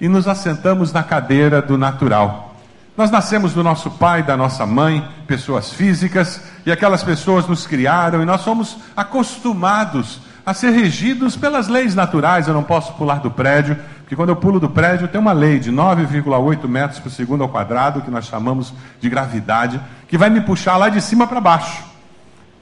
[0.00, 2.56] e nos assentamos na cadeira do natural.
[2.96, 8.20] Nós nascemos do nosso pai, da nossa mãe, pessoas físicas, e aquelas pessoas nos criaram,
[8.20, 12.46] e nós somos acostumados a ser regidos pelas leis naturais.
[12.46, 15.58] Eu não posso pular do prédio, porque quando eu pulo do prédio, tem uma lei
[15.58, 20.42] de 9,8 metros por segundo ao quadrado, que nós chamamos de gravidade, que vai me
[20.42, 21.82] puxar lá de cima para baixo.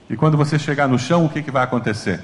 [0.09, 2.23] E quando você chegar no chão, o que, que vai acontecer?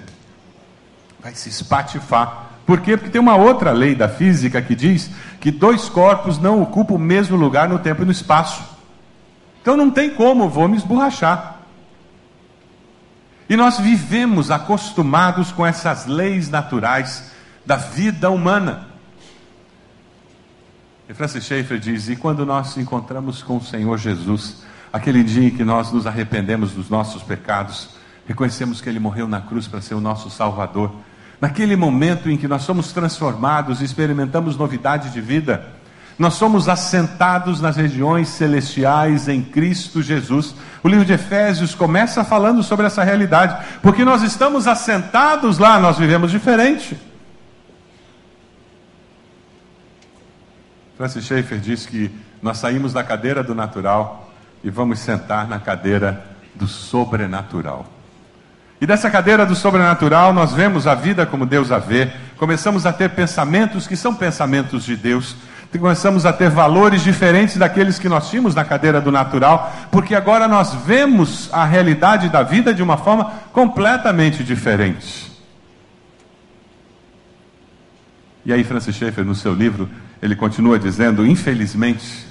[1.21, 2.47] Vai se espatifar.
[2.65, 2.97] Por quê?
[2.97, 6.99] Porque tem uma outra lei da física que diz que dois corpos não ocupam o
[6.99, 8.63] mesmo lugar no tempo e no espaço.
[9.61, 11.52] Então não tem como, vou me esborrachar.
[13.49, 17.33] E nós vivemos acostumados com essas leis naturais
[17.65, 18.89] da vida humana.
[21.09, 25.49] E Francis Schaeffer diz: E quando nós nos encontramos com o Senhor Jesus, aquele dia
[25.49, 27.91] em que nós nos arrependemos dos nossos pecados,
[28.27, 30.95] reconhecemos que Ele morreu na cruz para ser o nosso Salvador,
[31.41, 35.82] naquele momento em que nós somos transformados e experimentamos novidade de vida,
[36.19, 40.55] nós somos assentados nas regiões celestiais em Cristo Jesus.
[40.83, 45.99] O livro de Efésios começa falando sobre essa realidade, porque nós estamos assentados lá, nós
[45.99, 46.99] vivemos diferente.
[50.97, 54.31] Francis Schaeffer diz que nós saímos da cadeira do natural
[54.63, 57.87] e vamos sentar na cadeira do sobrenatural.
[58.81, 62.93] E dessa cadeira do sobrenatural nós vemos a vida como Deus a vê, começamos a
[62.93, 65.37] ter pensamentos que são pensamentos de Deus,
[65.79, 70.47] começamos a ter valores diferentes daqueles que nós tínhamos na cadeira do natural, porque agora
[70.47, 75.33] nós vemos a realidade da vida de uma forma completamente diferente.
[78.45, 79.89] E aí, Francis Schaeffer, no seu livro,
[80.21, 82.27] ele continua dizendo, infelizmente,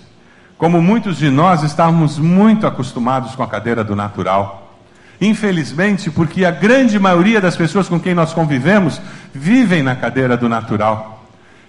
[0.58, 4.78] como muitos de nós estamos muito acostumados com a cadeira do natural.
[5.20, 9.02] Infelizmente, porque a grande maioria das pessoas com quem nós convivemos
[9.34, 11.21] vivem na cadeira do natural.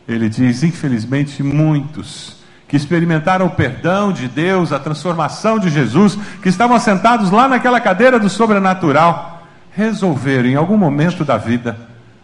[0.06, 6.48] Ele diz, infelizmente, muitos que experimentaram o perdão de Deus, a transformação de Jesus, que
[6.48, 11.76] estavam sentados lá naquela cadeira do sobrenatural, resolveram em algum momento da vida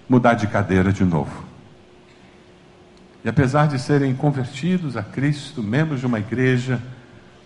[0.09, 1.45] mudar de cadeira de novo.
[3.23, 6.81] E apesar de serem convertidos a Cristo, membros de uma igreja,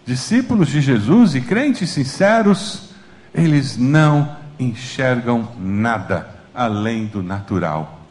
[0.06, 2.90] discípulos de Jesus e crentes sinceros,
[3.34, 8.01] eles não enxergam nada além do natural.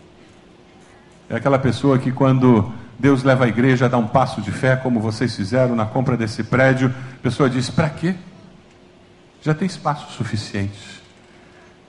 [1.31, 4.75] É aquela pessoa que, quando Deus leva a igreja a dar um passo de fé,
[4.75, 8.15] como vocês fizeram na compra desse prédio, a pessoa diz: para quê?
[9.41, 11.01] Já tem espaço suficiente.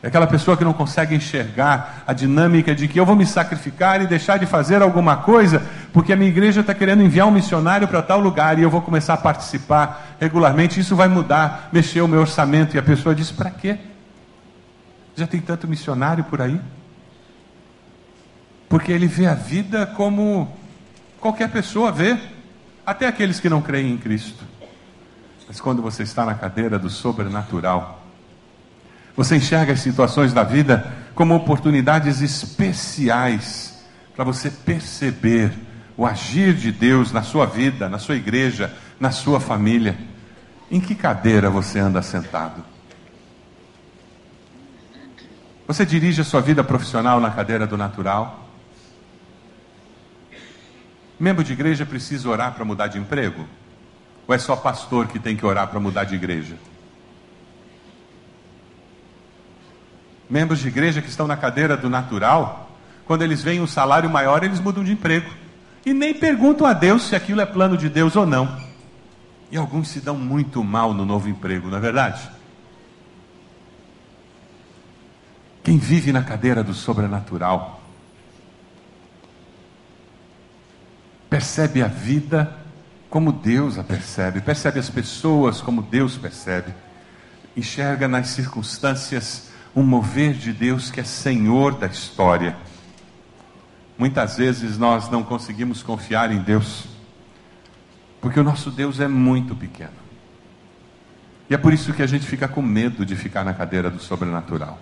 [0.00, 4.00] É aquela pessoa que não consegue enxergar a dinâmica de que eu vou me sacrificar
[4.00, 5.60] e deixar de fazer alguma coisa,
[5.92, 8.80] porque a minha igreja está querendo enviar um missionário para tal lugar e eu vou
[8.80, 10.78] começar a participar regularmente.
[10.78, 12.76] Isso vai mudar, mexer o meu orçamento.
[12.76, 13.76] E a pessoa diz: para quê?
[15.16, 16.60] Já tem tanto missionário por aí?
[18.72, 20.50] Porque ele vê a vida como
[21.20, 22.18] qualquer pessoa vê,
[22.86, 24.42] até aqueles que não creem em Cristo.
[25.46, 28.02] Mas quando você está na cadeira do sobrenatural,
[29.14, 33.84] você enxerga as situações da vida como oportunidades especiais
[34.16, 35.52] para você perceber
[35.94, 39.98] o agir de Deus na sua vida, na sua igreja, na sua família.
[40.70, 42.64] Em que cadeira você anda sentado?
[45.66, 48.41] Você dirige a sua vida profissional na cadeira do natural?
[51.22, 53.46] Membro de igreja precisa orar para mudar de emprego?
[54.26, 56.56] Ou é só pastor que tem que orar para mudar de igreja?
[60.32, 62.70] membros de igreja que estão na cadeira do natural,
[63.04, 65.30] quando eles veem um salário maior, eles mudam de emprego.
[65.84, 68.58] E nem perguntam a Deus se aquilo é plano de Deus ou não.
[69.50, 72.30] E alguns se dão muito mal no novo emprego, não é verdade?
[75.62, 77.81] Quem vive na cadeira do sobrenatural
[81.32, 82.54] percebe a vida
[83.08, 86.74] como Deus a percebe, percebe as pessoas como Deus percebe,
[87.56, 92.54] enxerga nas circunstâncias um mover de Deus que é Senhor da história.
[93.96, 96.84] Muitas vezes nós não conseguimos confiar em Deus,
[98.20, 100.02] porque o nosso Deus é muito pequeno.
[101.48, 104.02] E é por isso que a gente fica com medo de ficar na cadeira do
[104.02, 104.78] sobrenatural.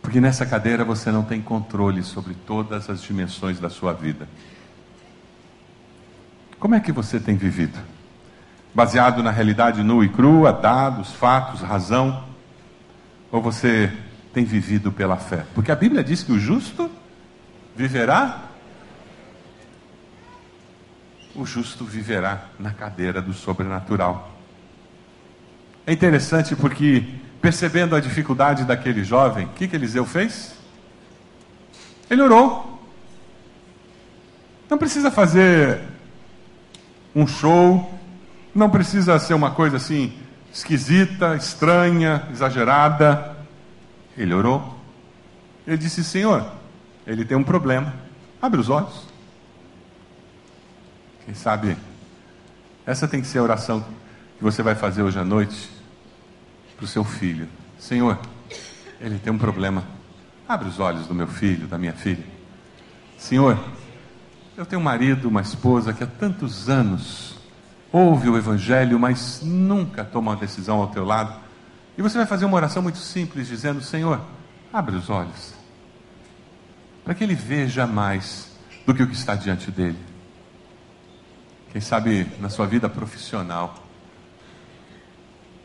[0.00, 4.26] Porque nessa cadeira você não tem controle sobre todas as dimensões da sua vida.
[6.60, 7.78] Como é que você tem vivido?
[8.74, 12.22] Baseado na realidade nua e crua, dados, fatos, razão?
[13.32, 13.90] Ou você
[14.34, 15.46] tem vivido pela fé?
[15.54, 16.90] Porque a Bíblia diz que o justo
[17.74, 18.42] viverá.
[21.34, 24.30] O justo viverá na cadeira do sobrenatural.
[25.86, 27.06] É interessante porque,
[27.40, 30.54] percebendo a dificuldade daquele jovem, o que, que Eliseu fez?
[32.10, 32.84] Ele orou.
[34.68, 35.89] Não precisa fazer
[37.14, 37.98] um show,
[38.54, 40.12] não precisa ser uma coisa assim
[40.52, 43.36] esquisita, estranha, exagerada.
[44.16, 44.78] Ele orou.
[45.66, 46.50] Ele disse: Senhor,
[47.06, 47.94] ele tem um problema.
[48.40, 49.08] Abre os olhos.
[51.24, 51.76] Quem sabe,
[52.84, 53.84] essa tem que ser a oração
[54.38, 55.70] que você vai fazer hoje à noite
[56.76, 57.46] para o seu filho.
[57.78, 58.18] Senhor,
[59.00, 59.84] ele tem um problema.
[60.48, 62.24] Abre os olhos do meu filho, da minha filha.
[63.16, 63.58] Senhor,
[64.60, 67.34] eu tenho um marido, uma esposa que há tantos anos
[67.90, 71.34] ouve o Evangelho, mas nunca toma uma decisão ao teu lado.
[71.96, 74.20] E você vai fazer uma oração muito simples, dizendo: Senhor,
[74.70, 75.54] abre os olhos,
[77.02, 78.50] para que ele veja mais
[78.86, 79.98] do que o que está diante dele.
[81.72, 83.74] Quem sabe na sua vida profissional.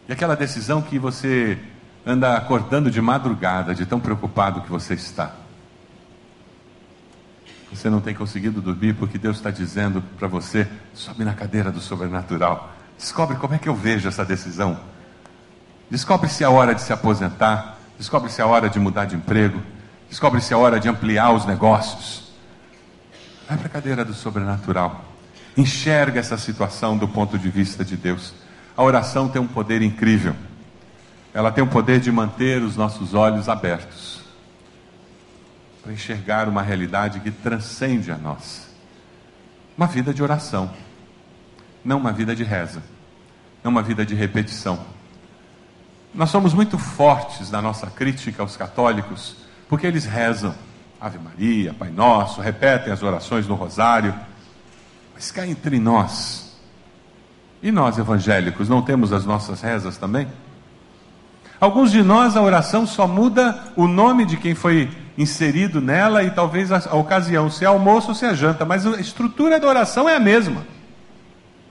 [0.07, 1.59] E aquela decisão que você
[2.05, 5.35] anda acordando de madrugada, de tão preocupado que você está.
[7.75, 11.81] Você não tem conseguido dormir porque Deus está dizendo para você: sobe na cadeira do
[11.81, 12.73] sobrenatural.
[12.97, 14.79] Descobre como é que eu vejo essa decisão.
[15.89, 17.77] Descobre se é a hora de se aposentar.
[17.97, 19.61] Descobre se é a hora de mudar de emprego.
[20.09, 22.31] Descobre se é a hora de ampliar os negócios.
[23.47, 25.03] Vai para a cadeira do sobrenatural.
[25.57, 28.33] Enxerga essa situação do ponto de vista de Deus.
[28.75, 30.35] A oração tem um poder incrível.
[31.33, 34.24] Ela tem o poder de manter os nossos olhos abertos
[35.85, 38.67] para enxergar uma realidade que transcende a nós.
[39.77, 40.71] Uma vida de oração,
[41.83, 42.81] não uma vida de reza,
[43.63, 44.79] não uma vida de repetição.
[46.11, 49.35] Nós somos muito fortes na nossa crítica aos católicos,
[49.69, 50.55] porque eles rezam
[50.99, 54.15] Ave Maria, Pai Nosso, repetem as orações no Rosário,
[55.13, 56.57] mas cá entre nós,
[57.61, 60.27] e nós evangélicos, não temos as nossas rezas também?
[61.61, 66.31] Alguns de nós a oração só muda o nome de quem foi inserido nela e
[66.31, 69.67] talvez a, a ocasião, se é almoço ou se é janta, mas a estrutura da
[69.67, 70.65] oração é a mesma.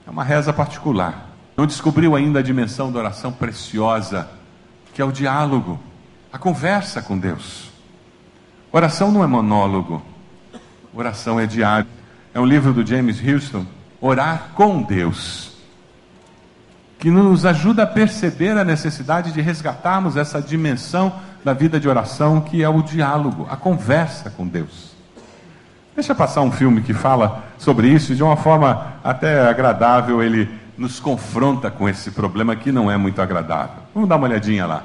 [0.05, 1.29] É uma reza particular.
[1.55, 4.29] Não descobriu ainda a dimensão da oração preciosa,
[4.93, 5.79] que é o diálogo,
[6.31, 7.71] a conversa com Deus.
[8.71, 10.01] Oração não é monólogo,
[10.93, 11.87] oração é diário.
[12.33, 13.65] É um livro do James Houston,
[14.01, 15.54] Orar com Deus.
[16.99, 22.41] Que nos ajuda a perceber a necessidade de resgatarmos essa dimensão da vida de oração,
[22.41, 24.95] que é o diálogo, a conversa com Deus.
[25.95, 30.99] Deixa passar um filme que fala sobre isso de uma forma até agradável ele nos
[30.99, 33.83] confronta com esse problema que não é muito agradável.
[33.93, 34.83] Vamos dar uma olhadinha lá.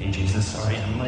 [0.00, 0.99] Hey Jesus, sorry I'm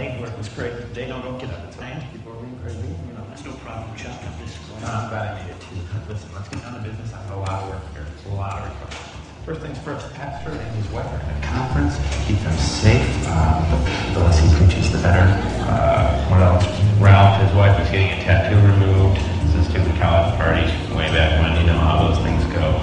[4.92, 5.64] I'm glad I made it.
[6.04, 7.16] Listen, let's get down to business.
[7.16, 8.04] I have a lot of work here.
[8.28, 9.00] A lot of requests.
[9.48, 11.96] First things first, Pastor and his wife are at a conference.
[12.28, 13.08] Keep them safe.
[13.24, 13.64] Uh,
[14.12, 15.24] the less he preaches, the better.
[15.64, 16.68] Uh, what else?
[17.00, 19.16] Ralph, his wife, is getting a tattoo removed.
[19.48, 21.56] This is stupid college party way back when.
[21.56, 22.76] You know how those things go.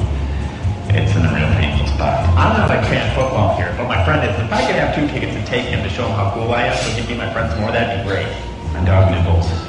[0.90, 2.26] It's in a real painful spot.
[2.34, 4.34] I'm not a fan of football here, but my friend is.
[4.34, 6.74] If I could have two tickets and take him to show him how cool I
[6.74, 8.26] am, so he can be my friends more, that'd be great.
[8.74, 9.69] My dog Nibbles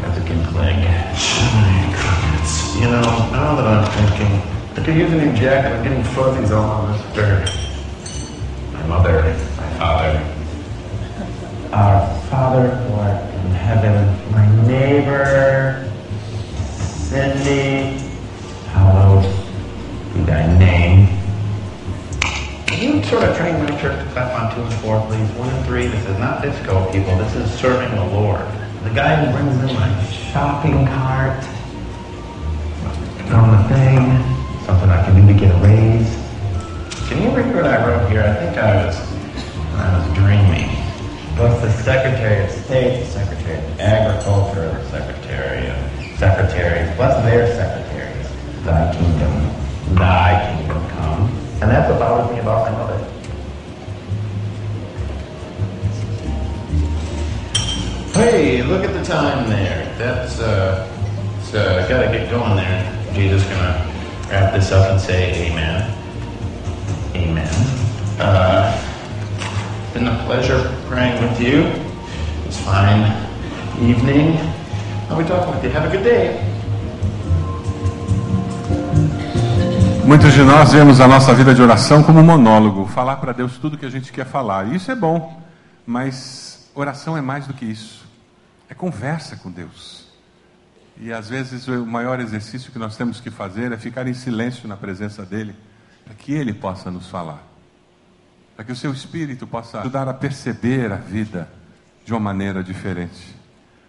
[0.00, 0.76] has a good leg.
[1.16, 2.76] Jiminy crickets.
[2.76, 4.32] You know, now that I'm thinking,
[4.76, 5.72] I could use a new jacket.
[5.72, 7.50] I'm getting fuzzies all on this dirt.
[8.72, 9.22] My mother,
[9.56, 10.34] my father.
[11.72, 15.90] Our Father who art in heaven, my neighbor,
[17.08, 17.98] Cindy,
[18.72, 19.24] hallowed
[20.14, 21.08] be thy name.
[22.66, 25.28] Can you sort of train my church to clap on two and four, please?
[25.38, 27.16] One and three, this is not disco, people.
[27.16, 28.46] This is serving the Lord.
[28.88, 31.44] The guy who brings in my shopping cart
[33.30, 34.00] on the thing,
[34.64, 36.08] something I can do to get a raise.
[37.06, 38.22] Can you read what I wrote here?
[38.22, 38.96] I think I was,
[39.76, 40.70] I was dreaming.
[41.36, 47.46] What's the Secretary of State, the Secretary of Agriculture, the Secretary of Secretaries, plus their
[47.46, 48.26] secretaries?
[48.64, 51.28] Thy kingdom, thy kingdom come.
[51.60, 53.17] And that's what bothers me about my mother.
[58.18, 59.94] Hey, look at the time there.
[59.96, 60.90] That's, uh,
[61.38, 62.82] it's, uh, gotta get going there.
[63.14, 63.78] Jesus gonna
[64.28, 65.86] wrap this up and say amen.
[67.14, 67.48] Amen.
[68.18, 68.74] Uh,
[69.94, 71.70] been a pleasure praying with you.
[72.44, 73.06] It's fine
[73.80, 74.36] evening.
[75.08, 75.70] I'll be talking with you.
[75.70, 76.40] Have a good day.
[80.04, 83.58] Muitos de nós vemos a nossa vida de oração como um monólogo, falar para Deus
[83.58, 84.66] tudo que a gente quer falar.
[84.74, 85.40] Isso é bom,
[85.86, 88.07] mas oração é mais do que isso.
[88.68, 90.06] É conversa com Deus.
[91.00, 94.68] E às vezes o maior exercício que nós temos que fazer é ficar em silêncio
[94.68, 95.54] na presença dele,
[96.04, 97.42] para que ele possa nos falar.
[98.56, 101.48] Para que o seu espírito possa ajudar a perceber a vida
[102.04, 103.36] de uma maneira diferente.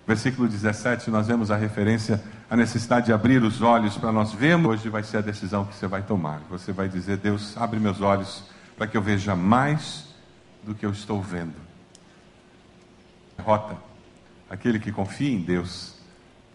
[0.06, 4.72] Versículo 17, nós vemos a referência à necessidade de abrir os olhos para nós vermos.
[4.72, 6.42] Hoje vai ser a decisão que você vai tomar.
[6.50, 8.44] Você vai dizer: Deus, abre meus olhos
[8.78, 10.08] para que eu veja mais
[10.64, 11.56] do que eu estou vendo.
[13.38, 13.89] Derrota.
[14.50, 15.94] Aquele que confia em Deus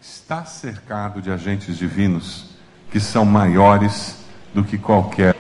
[0.01, 2.51] está cercado de agentes divinos
[2.91, 4.17] que são maiores
[4.53, 5.37] do que qualquer.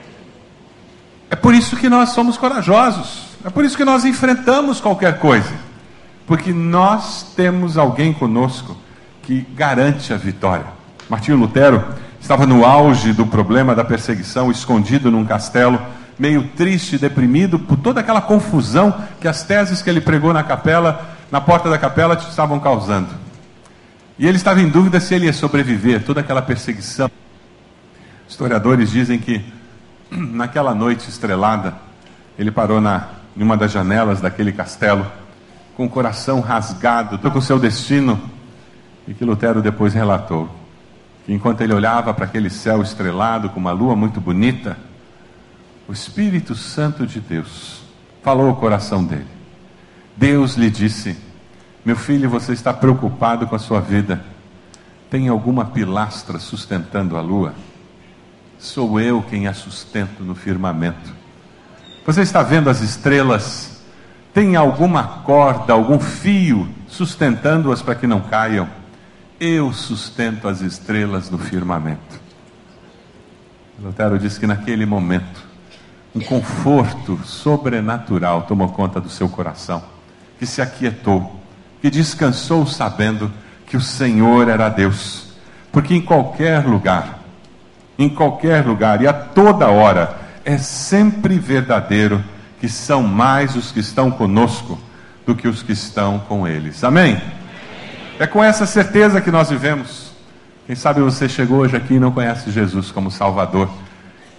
[1.28, 3.24] É por isso que nós somos corajosos.
[3.44, 5.52] É por isso que nós enfrentamos qualquer coisa.
[6.28, 8.76] Porque nós temos alguém conosco
[9.24, 10.66] que garante a vitória.
[11.08, 11.84] Martinho Lutero
[12.20, 15.80] estava no auge do problema da perseguição, escondido num castelo,
[16.16, 21.13] meio triste, deprimido por toda aquela confusão que as teses que ele pregou na capela,
[21.30, 23.08] na porta da capela, estavam causando.
[24.18, 27.10] E ele estava em dúvida se ele ia sobreviver toda aquela perseguição.
[28.28, 29.44] Historiadores dizem que
[30.10, 31.74] naquela noite estrelada,
[32.38, 35.06] ele parou na, em uma das janelas daquele castelo,
[35.76, 38.20] com o coração rasgado, com o seu destino,
[39.08, 40.48] e que Lutero depois relatou
[41.24, 44.76] que enquanto ele olhava para aquele céu estrelado com uma lua muito bonita,
[45.88, 47.82] o Espírito Santo de Deus
[48.22, 49.33] falou ao coração dele.
[50.16, 51.16] Deus lhe disse:
[51.84, 54.24] Meu filho, você está preocupado com a sua vida.
[55.10, 57.54] Tem alguma pilastra sustentando a lua?
[58.58, 61.12] Sou eu quem a sustento no firmamento.
[62.06, 63.82] Você está vendo as estrelas?
[64.32, 68.68] Tem alguma corda, algum fio sustentando-as para que não caiam?
[69.38, 72.20] Eu sustento as estrelas no firmamento.
[73.80, 75.42] Lutero disse que naquele momento,
[76.14, 79.82] um conforto sobrenatural tomou conta do seu coração,
[80.38, 81.40] que se aquietou,
[81.80, 83.30] que descansou sabendo
[83.66, 85.28] que o Senhor era Deus,
[85.72, 87.20] porque em qualquer lugar,
[87.98, 92.22] em qualquer lugar e a toda hora, é sempre verdadeiro
[92.60, 94.78] que são mais os que estão conosco
[95.26, 96.82] do que os que estão com eles.
[96.84, 97.20] Amém?
[98.18, 100.12] É com essa certeza que nós vivemos.
[100.66, 103.68] Quem sabe você chegou hoje aqui e não conhece Jesus como Salvador.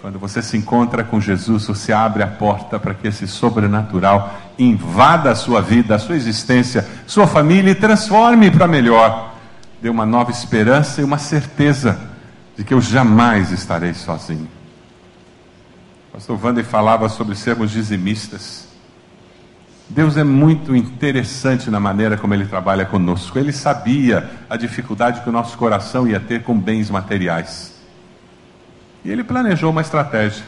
[0.05, 5.31] Quando você se encontra com Jesus, você abre a porta para que esse sobrenatural invada
[5.31, 9.33] a sua vida, a sua existência, sua família e transforme para melhor.
[9.81, 11.99] dê uma nova esperança e uma certeza
[12.55, 14.47] de que eu jamais estarei sozinho.
[16.13, 18.67] Pastor Wander falava sobre sermos dizimistas.
[19.89, 23.39] Deus é muito interessante na maneira como Ele trabalha conosco.
[23.39, 27.74] Ele sabia a dificuldade que o nosso coração ia ter com bens materiais.
[29.05, 30.43] E Ele planejou uma estratégia.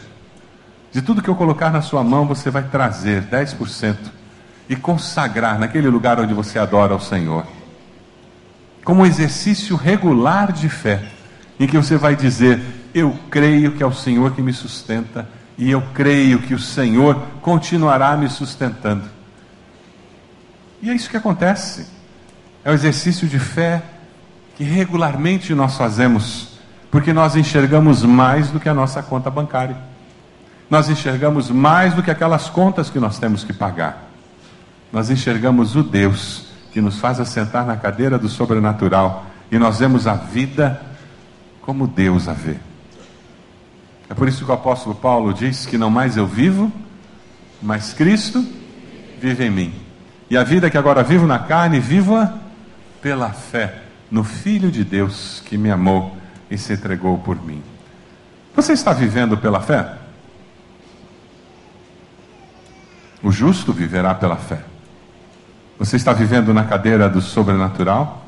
[0.92, 3.96] De tudo que eu colocar na sua mão, você vai trazer 10%
[4.68, 7.46] e consagrar naquele lugar onde você adora ao Senhor.
[8.84, 11.04] Como um exercício regular de fé,
[11.60, 12.60] em que você vai dizer:
[12.96, 17.16] Eu creio que é o Senhor que me sustenta, e eu creio que o Senhor
[17.42, 19.04] continuará me sustentando.
[20.82, 21.88] E é isso que acontece.
[22.64, 23.84] É o exercício de fé
[24.56, 26.57] que regularmente nós fazemos,
[26.98, 29.78] porque nós enxergamos mais do que a nossa conta bancária.
[30.68, 34.08] Nós enxergamos mais do que aquelas contas que nós temos que pagar.
[34.92, 40.08] Nós enxergamos o Deus que nos faz assentar na cadeira do sobrenatural e nós vemos
[40.08, 40.82] a vida
[41.62, 42.56] como Deus a vê.
[44.10, 46.72] É por isso que o apóstolo Paulo diz que não mais eu vivo,
[47.62, 48.44] mas Cristo
[49.22, 49.74] vive em mim.
[50.32, 52.34] E a vida que agora vivo na carne, vivo-a
[53.04, 56.17] pela fé no Filho de Deus que me amou
[56.50, 57.62] e se entregou por mim.
[58.56, 59.98] Você está vivendo pela fé?
[63.22, 64.62] O justo viverá pela fé.
[65.78, 68.26] Você está vivendo na cadeira do sobrenatural?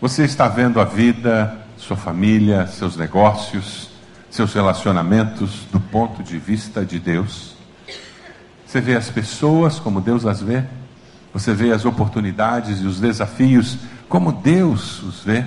[0.00, 3.90] Você está vendo a vida, sua família, seus negócios,
[4.30, 7.54] seus relacionamentos do ponto de vista de Deus?
[8.66, 10.62] Você vê as pessoas como Deus as vê?
[11.32, 13.78] Você vê as oportunidades e os desafios
[14.08, 15.44] como Deus os vê?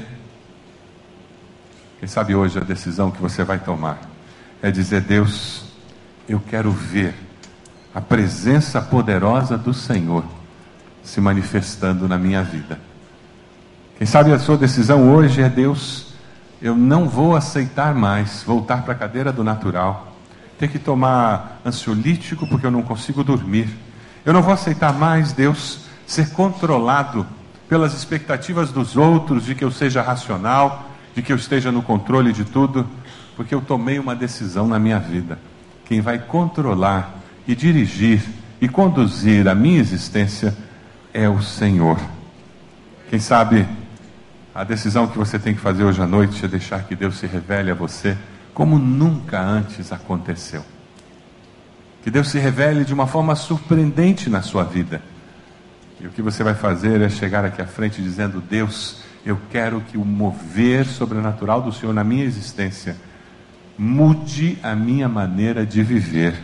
[2.04, 3.98] Quem sabe hoje a decisão que você vai tomar
[4.62, 5.64] é dizer: Deus,
[6.28, 7.16] eu quero ver
[7.96, 10.26] a presença poderosa do Senhor
[11.02, 12.78] se manifestando na minha vida.
[13.98, 16.14] Quem sabe a sua decisão hoje é Deus,
[16.62, 20.14] eu não vou aceitar mais voltar para a cadeira do natural,
[20.60, 23.70] ter que tomar ansiolítico porque eu não consigo dormir.
[24.26, 27.26] Eu não vou aceitar mais, Deus, ser controlado
[27.70, 32.34] pelas expectativas dos outros de que eu seja racional, de que eu esteja no controle
[32.34, 32.88] de tudo,
[33.36, 35.38] porque eu tomei uma decisão na minha vida.
[35.86, 37.16] Quem vai controlar
[37.48, 38.22] e dirigir
[38.62, 40.56] e conduzir a minha existência
[41.14, 42.00] é o Senhor.
[43.10, 43.68] Quem sabe
[44.56, 47.28] a decisão que você tem que fazer hoje à noite é deixar que Deus se
[47.28, 48.18] revele a você
[48.54, 50.64] como nunca antes aconteceu.
[52.04, 55.02] Que Deus se revele de uma forma surpreendente na sua vida.
[56.00, 59.82] E o que você vai fazer é chegar aqui à frente dizendo: Deus, eu quero
[59.82, 62.98] que o mover sobrenatural do Senhor na minha existência
[63.78, 66.36] mude a minha maneira de viver.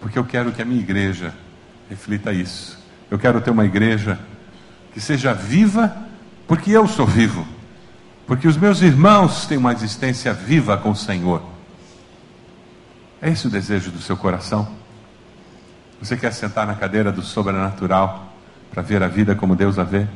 [0.00, 1.32] Porque eu quero que a minha igreja
[1.88, 2.78] reflita isso.
[3.10, 4.18] Eu quero ter uma igreja
[4.92, 5.96] que seja viva,
[6.48, 7.46] porque eu sou vivo.
[8.26, 11.42] Porque os meus irmãos têm uma existência viva com o Senhor.
[13.22, 14.68] É esse o desejo do seu coração?
[16.00, 18.34] Você quer sentar na cadeira do sobrenatural
[18.70, 20.06] para ver a vida como Deus a vê?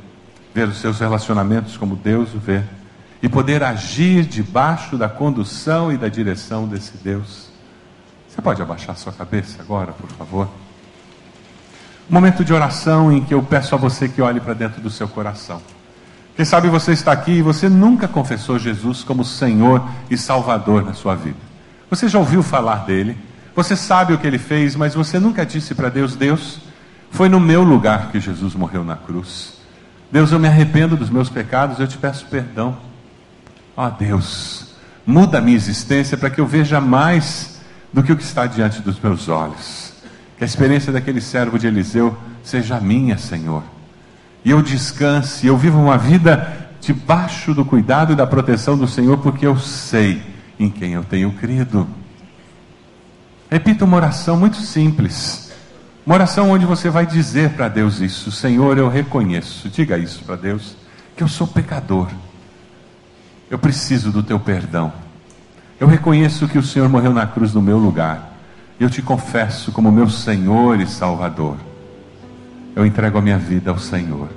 [0.54, 2.62] Ver os seus relacionamentos como Deus o vê?
[3.22, 7.50] E poder agir debaixo da condução e da direção desse Deus?
[8.28, 10.48] Você pode abaixar sua cabeça agora, por favor?
[12.10, 15.06] momento de oração em que eu peço a você que olhe para dentro do seu
[15.06, 15.62] coração.
[16.34, 20.92] Quem sabe você está aqui e você nunca confessou Jesus como Senhor e Salvador na
[20.92, 21.38] sua vida.
[21.88, 23.16] Você já ouviu falar dele,
[23.54, 26.60] você sabe o que ele fez, mas você nunca disse para Deus: Deus,
[27.10, 29.59] foi no meu lugar que Jesus morreu na cruz.
[30.12, 32.76] Deus, eu me arrependo dos meus pecados, eu te peço perdão.
[33.76, 34.74] Ó oh, Deus,
[35.06, 37.60] muda a minha existência para que eu veja mais
[37.92, 39.92] do que o que está diante dos meus olhos.
[40.36, 43.62] Que a experiência daquele servo de Eliseu seja minha, Senhor.
[44.44, 49.18] E eu descanse, eu vivo uma vida debaixo do cuidado e da proteção do Senhor,
[49.18, 50.22] porque eu sei
[50.58, 51.86] em quem eu tenho crido.
[53.50, 55.49] Repita uma oração muito simples.
[56.06, 60.36] Uma oração onde você vai dizer para Deus isso: Senhor, eu reconheço, diga isso para
[60.36, 60.76] Deus,
[61.16, 62.08] que eu sou pecador.
[63.50, 64.92] Eu preciso do teu perdão.
[65.78, 68.30] Eu reconheço que o Senhor morreu na cruz no meu lugar
[68.80, 71.56] eu te confesso como meu Senhor e Salvador.
[72.74, 74.28] Eu entrego a minha vida ao Senhor.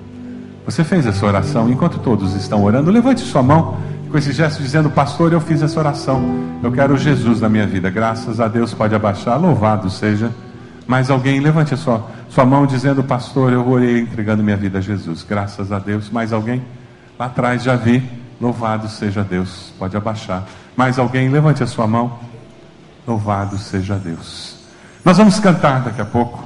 [0.65, 1.69] Você fez essa oração?
[1.69, 3.77] Enquanto todos estão orando, levante sua mão
[4.11, 6.21] com esse gesto dizendo: Pastor, eu fiz essa oração.
[6.61, 7.89] Eu quero Jesus na minha vida.
[7.89, 9.39] Graças a Deus, pode abaixar.
[9.39, 10.29] Louvado seja.
[10.87, 14.81] Mais alguém, levante a sua, sua mão dizendo: Pastor, eu orei entregando minha vida a
[14.81, 15.23] Jesus.
[15.27, 16.09] Graças a Deus.
[16.09, 16.61] Mais alguém?
[17.17, 18.03] Lá atrás já vi.
[18.41, 19.71] Louvado seja Deus.
[19.79, 20.43] Pode abaixar.
[20.75, 21.29] Mais alguém?
[21.29, 22.19] Levante a sua mão.
[23.07, 24.57] Louvado seja Deus.
[25.05, 26.43] Nós vamos cantar daqui a pouco.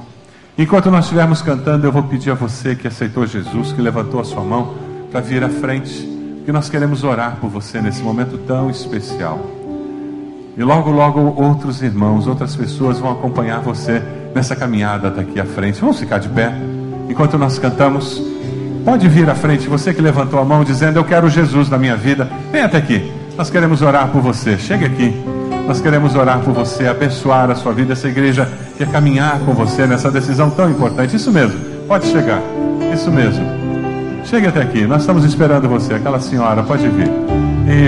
[0.56, 4.24] Enquanto nós estivermos cantando, eu vou pedir a você que aceitou Jesus, que levantou a
[4.24, 4.74] sua mão,
[5.10, 5.90] para vir à frente,
[6.44, 9.38] que nós queremos orar por você nesse momento tão especial.
[10.56, 14.02] E logo, logo, outros irmãos, outras pessoas vão acompanhar você
[14.34, 15.80] nessa caminhada daqui à frente.
[15.80, 16.52] Vamos ficar de pé
[17.08, 18.22] enquanto nós cantamos.
[18.84, 21.96] Pode vir à frente, você que levantou a mão dizendo: Eu quero Jesus na minha
[21.96, 22.28] vida.
[22.50, 23.12] Vem até aqui.
[23.36, 24.56] Nós queremos orar por você.
[24.56, 25.14] Chegue aqui.
[25.66, 27.92] Nós queremos orar por você, abençoar a sua vida.
[27.92, 28.48] Essa igreja
[28.78, 31.14] quer caminhar com você nessa decisão tão importante.
[31.14, 31.60] Isso mesmo.
[31.86, 32.40] Pode chegar.
[32.92, 33.44] Isso mesmo.
[34.24, 34.86] Chegue até aqui.
[34.86, 35.94] Nós estamos esperando você.
[35.94, 37.10] Aquela senhora, pode vir.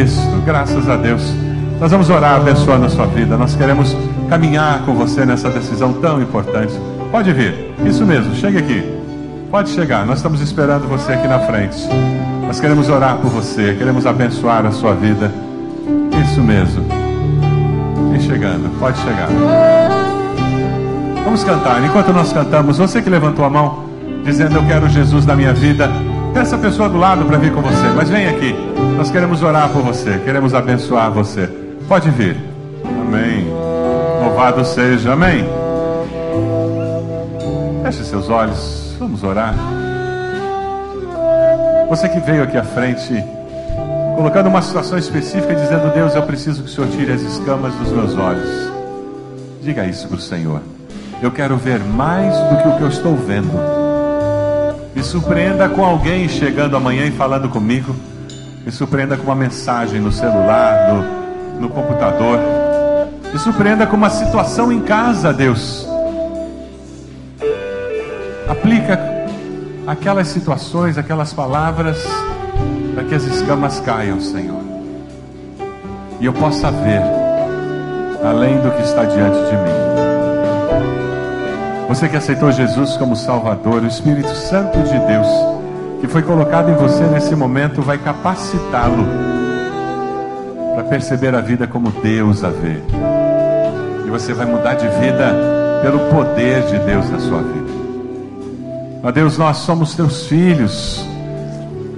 [0.03, 0.21] Isso.
[0.45, 1.23] Graças a Deus.
[1.81, 3.39] Nós vamos orar abençoando a sua vida.
[3.39, 3.97] Nós queremos
[4.31, 6.73] caminhar com você nessa decisão tão importante.
[7.11, 7.75] Pode vir.
[7.85, 8.33] Isso mesmo.
[8.37, 8.83] Chegue aqui.
[9.51, 10.07] Pode chegar.
[10.07, 11.77] Nós estamos esperando você aqui na frente.
[12.47, 13.75] Nós queremos orar por você.
[13.75, 15.33] Queremos abençoar a sua vida.
[16.25, 16.85] Isso mesmo.
[18.13, 18.71] Vem chegando.
[18.79, 19.29] Pode chegar.
[21.25, 21.85] Vamos cantar.
[21.85, 23.85] Enquanto nós cantamos, você que levantou a mão,
[24.25, 25.91] dizendo eu quero Jesus na minha vida.
[26.33, 28.55] Peça a pessoa do lado para vir com você, mas vem aqui.
[28.97, 31.49] Nós queremos orar por você, queremos abençoar você.
[31.89, 32.37] Pode vir.
[32.85, 33.80] Amém.
[34.21, 35.15] Louvado seja.
[35.15, 35.45] Amém.
[37.83, 38.95] Feche seus olhos.
[38.99, 39.55] Vamos orar.
[41.89, 43.25] Você que veio aqui à frente,
[44.15, 47.91] colocando uma situação específica, dizendo: Deus, eu preciso que o Senhor tire as escamas dos
[47.91, 48.71] meus olhos.
[49.63, 50.61] Diga isso para o Senhor.
[51.23, 53.53] Eu quero ver mais do que o que eu estou vendo.
[54.95, 57.95] Me surpreenda com alguém chegando amanhã e falando comigo.
[58.65, 61.21] Me surpreenda com uma mensagem no celular, no
[61.61, 62.60] no computador.
[63.33, 65.87] Me surpreenda com uma situação em casa, Deus.
[68.49, 68.99] Aplica
[69.87, 72.05] aquelas situações, aquelas palavras,
[72.95, 74.61] para que as escamas caiam, Senhor.
[76.21, 77.03] E eu possa ver
[78.25, 79.81] além do que está diante de mim.
[81.89, 85.27] Você que aceitou Jesus como Salvador, o Espírito Santo de Deus,
[86.01, 89.07] que foi colocado em você nesse momento, vai capacitá-lo
[90.75, 92.81] para perceber a vida como Deus a vê.
[94.11, 95.33] E você vai mudar de vida
[95.83, 97.71] pelo poder de Deus na sua vida.
[99.05, 101.07] Ó Deus, nós somos teus filhos.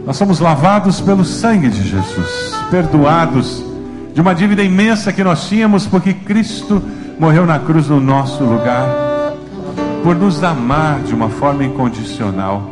[0.04, 3.64] Nós somos lavados pelo sangue de Jesus, perdoados
[4.12, 6.82] de uma dívida imensa que nós tínhamos, porque Cristo
[7.18, 8.86] morreu na cruz no nosso lugar,
[10.04, 12.68] por nos amar de uma forma incondicional.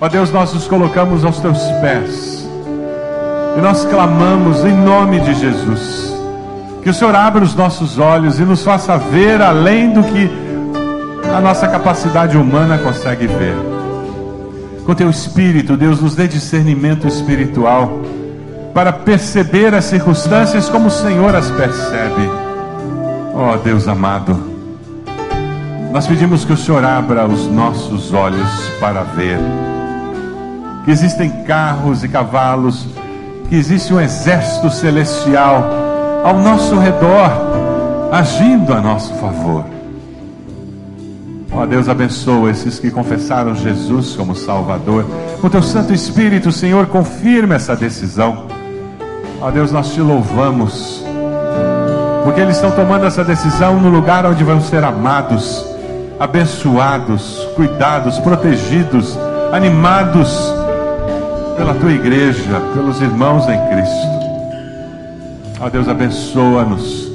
[0.00, 2.48] Ó Deus, nós nos colocamos aos teus pés
[3.58, 6.13] e nós clamamos em nome de Jesus.
[6.84, 10.30] Que o Senhor abra os nossos olhos e nos faça ver além do que
[11.34, 13.56] a nossa capacidade humana consegue ver.
[14.84, 18.00] Com teu espírito, Deus, nos dê discernimento espiritual
[18.74, 22.28] para perceber as circunstâncias como o Senhor as percebe.
[23.34, 24.38] Oh, Deus amado,
[25.90, 29.38] nós pedimos que o Senhor abra os nossos olhos para ver
[30.84, 32.86] que existem carros e cavalos
[33.48, 35.83] que existe um exército celestial
[36.24, 37.30] ao nosso redor,
[38.10, 39.66] agindo a nosso favor.
[41.52, 45.04] Ó oh, Deus, abençoa esses que confessaram Jesus como Salvador.
[45.42, 48.46] O teu Santo Espírito, Senhor, confirma essa decisão.
[49.38, 51.04] Ó oh, Deus, nós te louvamos,
[52.24, 55.62] porque eles estão tomando essa decisão no lugar onde vão ser amados,
[56.18, 59.14] abençoados, cuidados, protegidos,
[59.52, 60.54] animados
[61.58, 64.23] pela tua igreja, pelos irmãos em Cristo.
[65.60, 67.12] Ó Deus, abençoa-nos.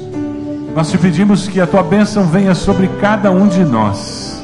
[0.74, 4.42] Nós te pedimos que a tua bênção venha sobre cada um de nós.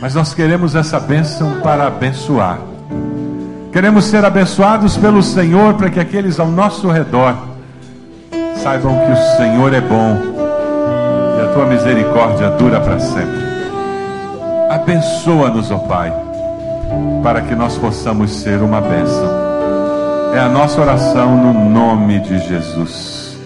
[0.00, 2.58] Mas nós queremos essa bênção para abençoar.
[3.72, 7.36] Queremos ser abençoados pelo Senhor para que aqueles ao nosso redor
[8.62, 10.16] saibam que o Senhor é bom
[11.38, 13.44] e a tua misericórdia dura para sempre.
[14.70, 16.24] Abençoa-nos, ó Pai
[17.22, 19.53] para que nós possamos ser uma bênção.
[20.34, 23.38] É a nossa oração no nome de Jesus.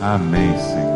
[0.00, 0.91] Amém, Senhor.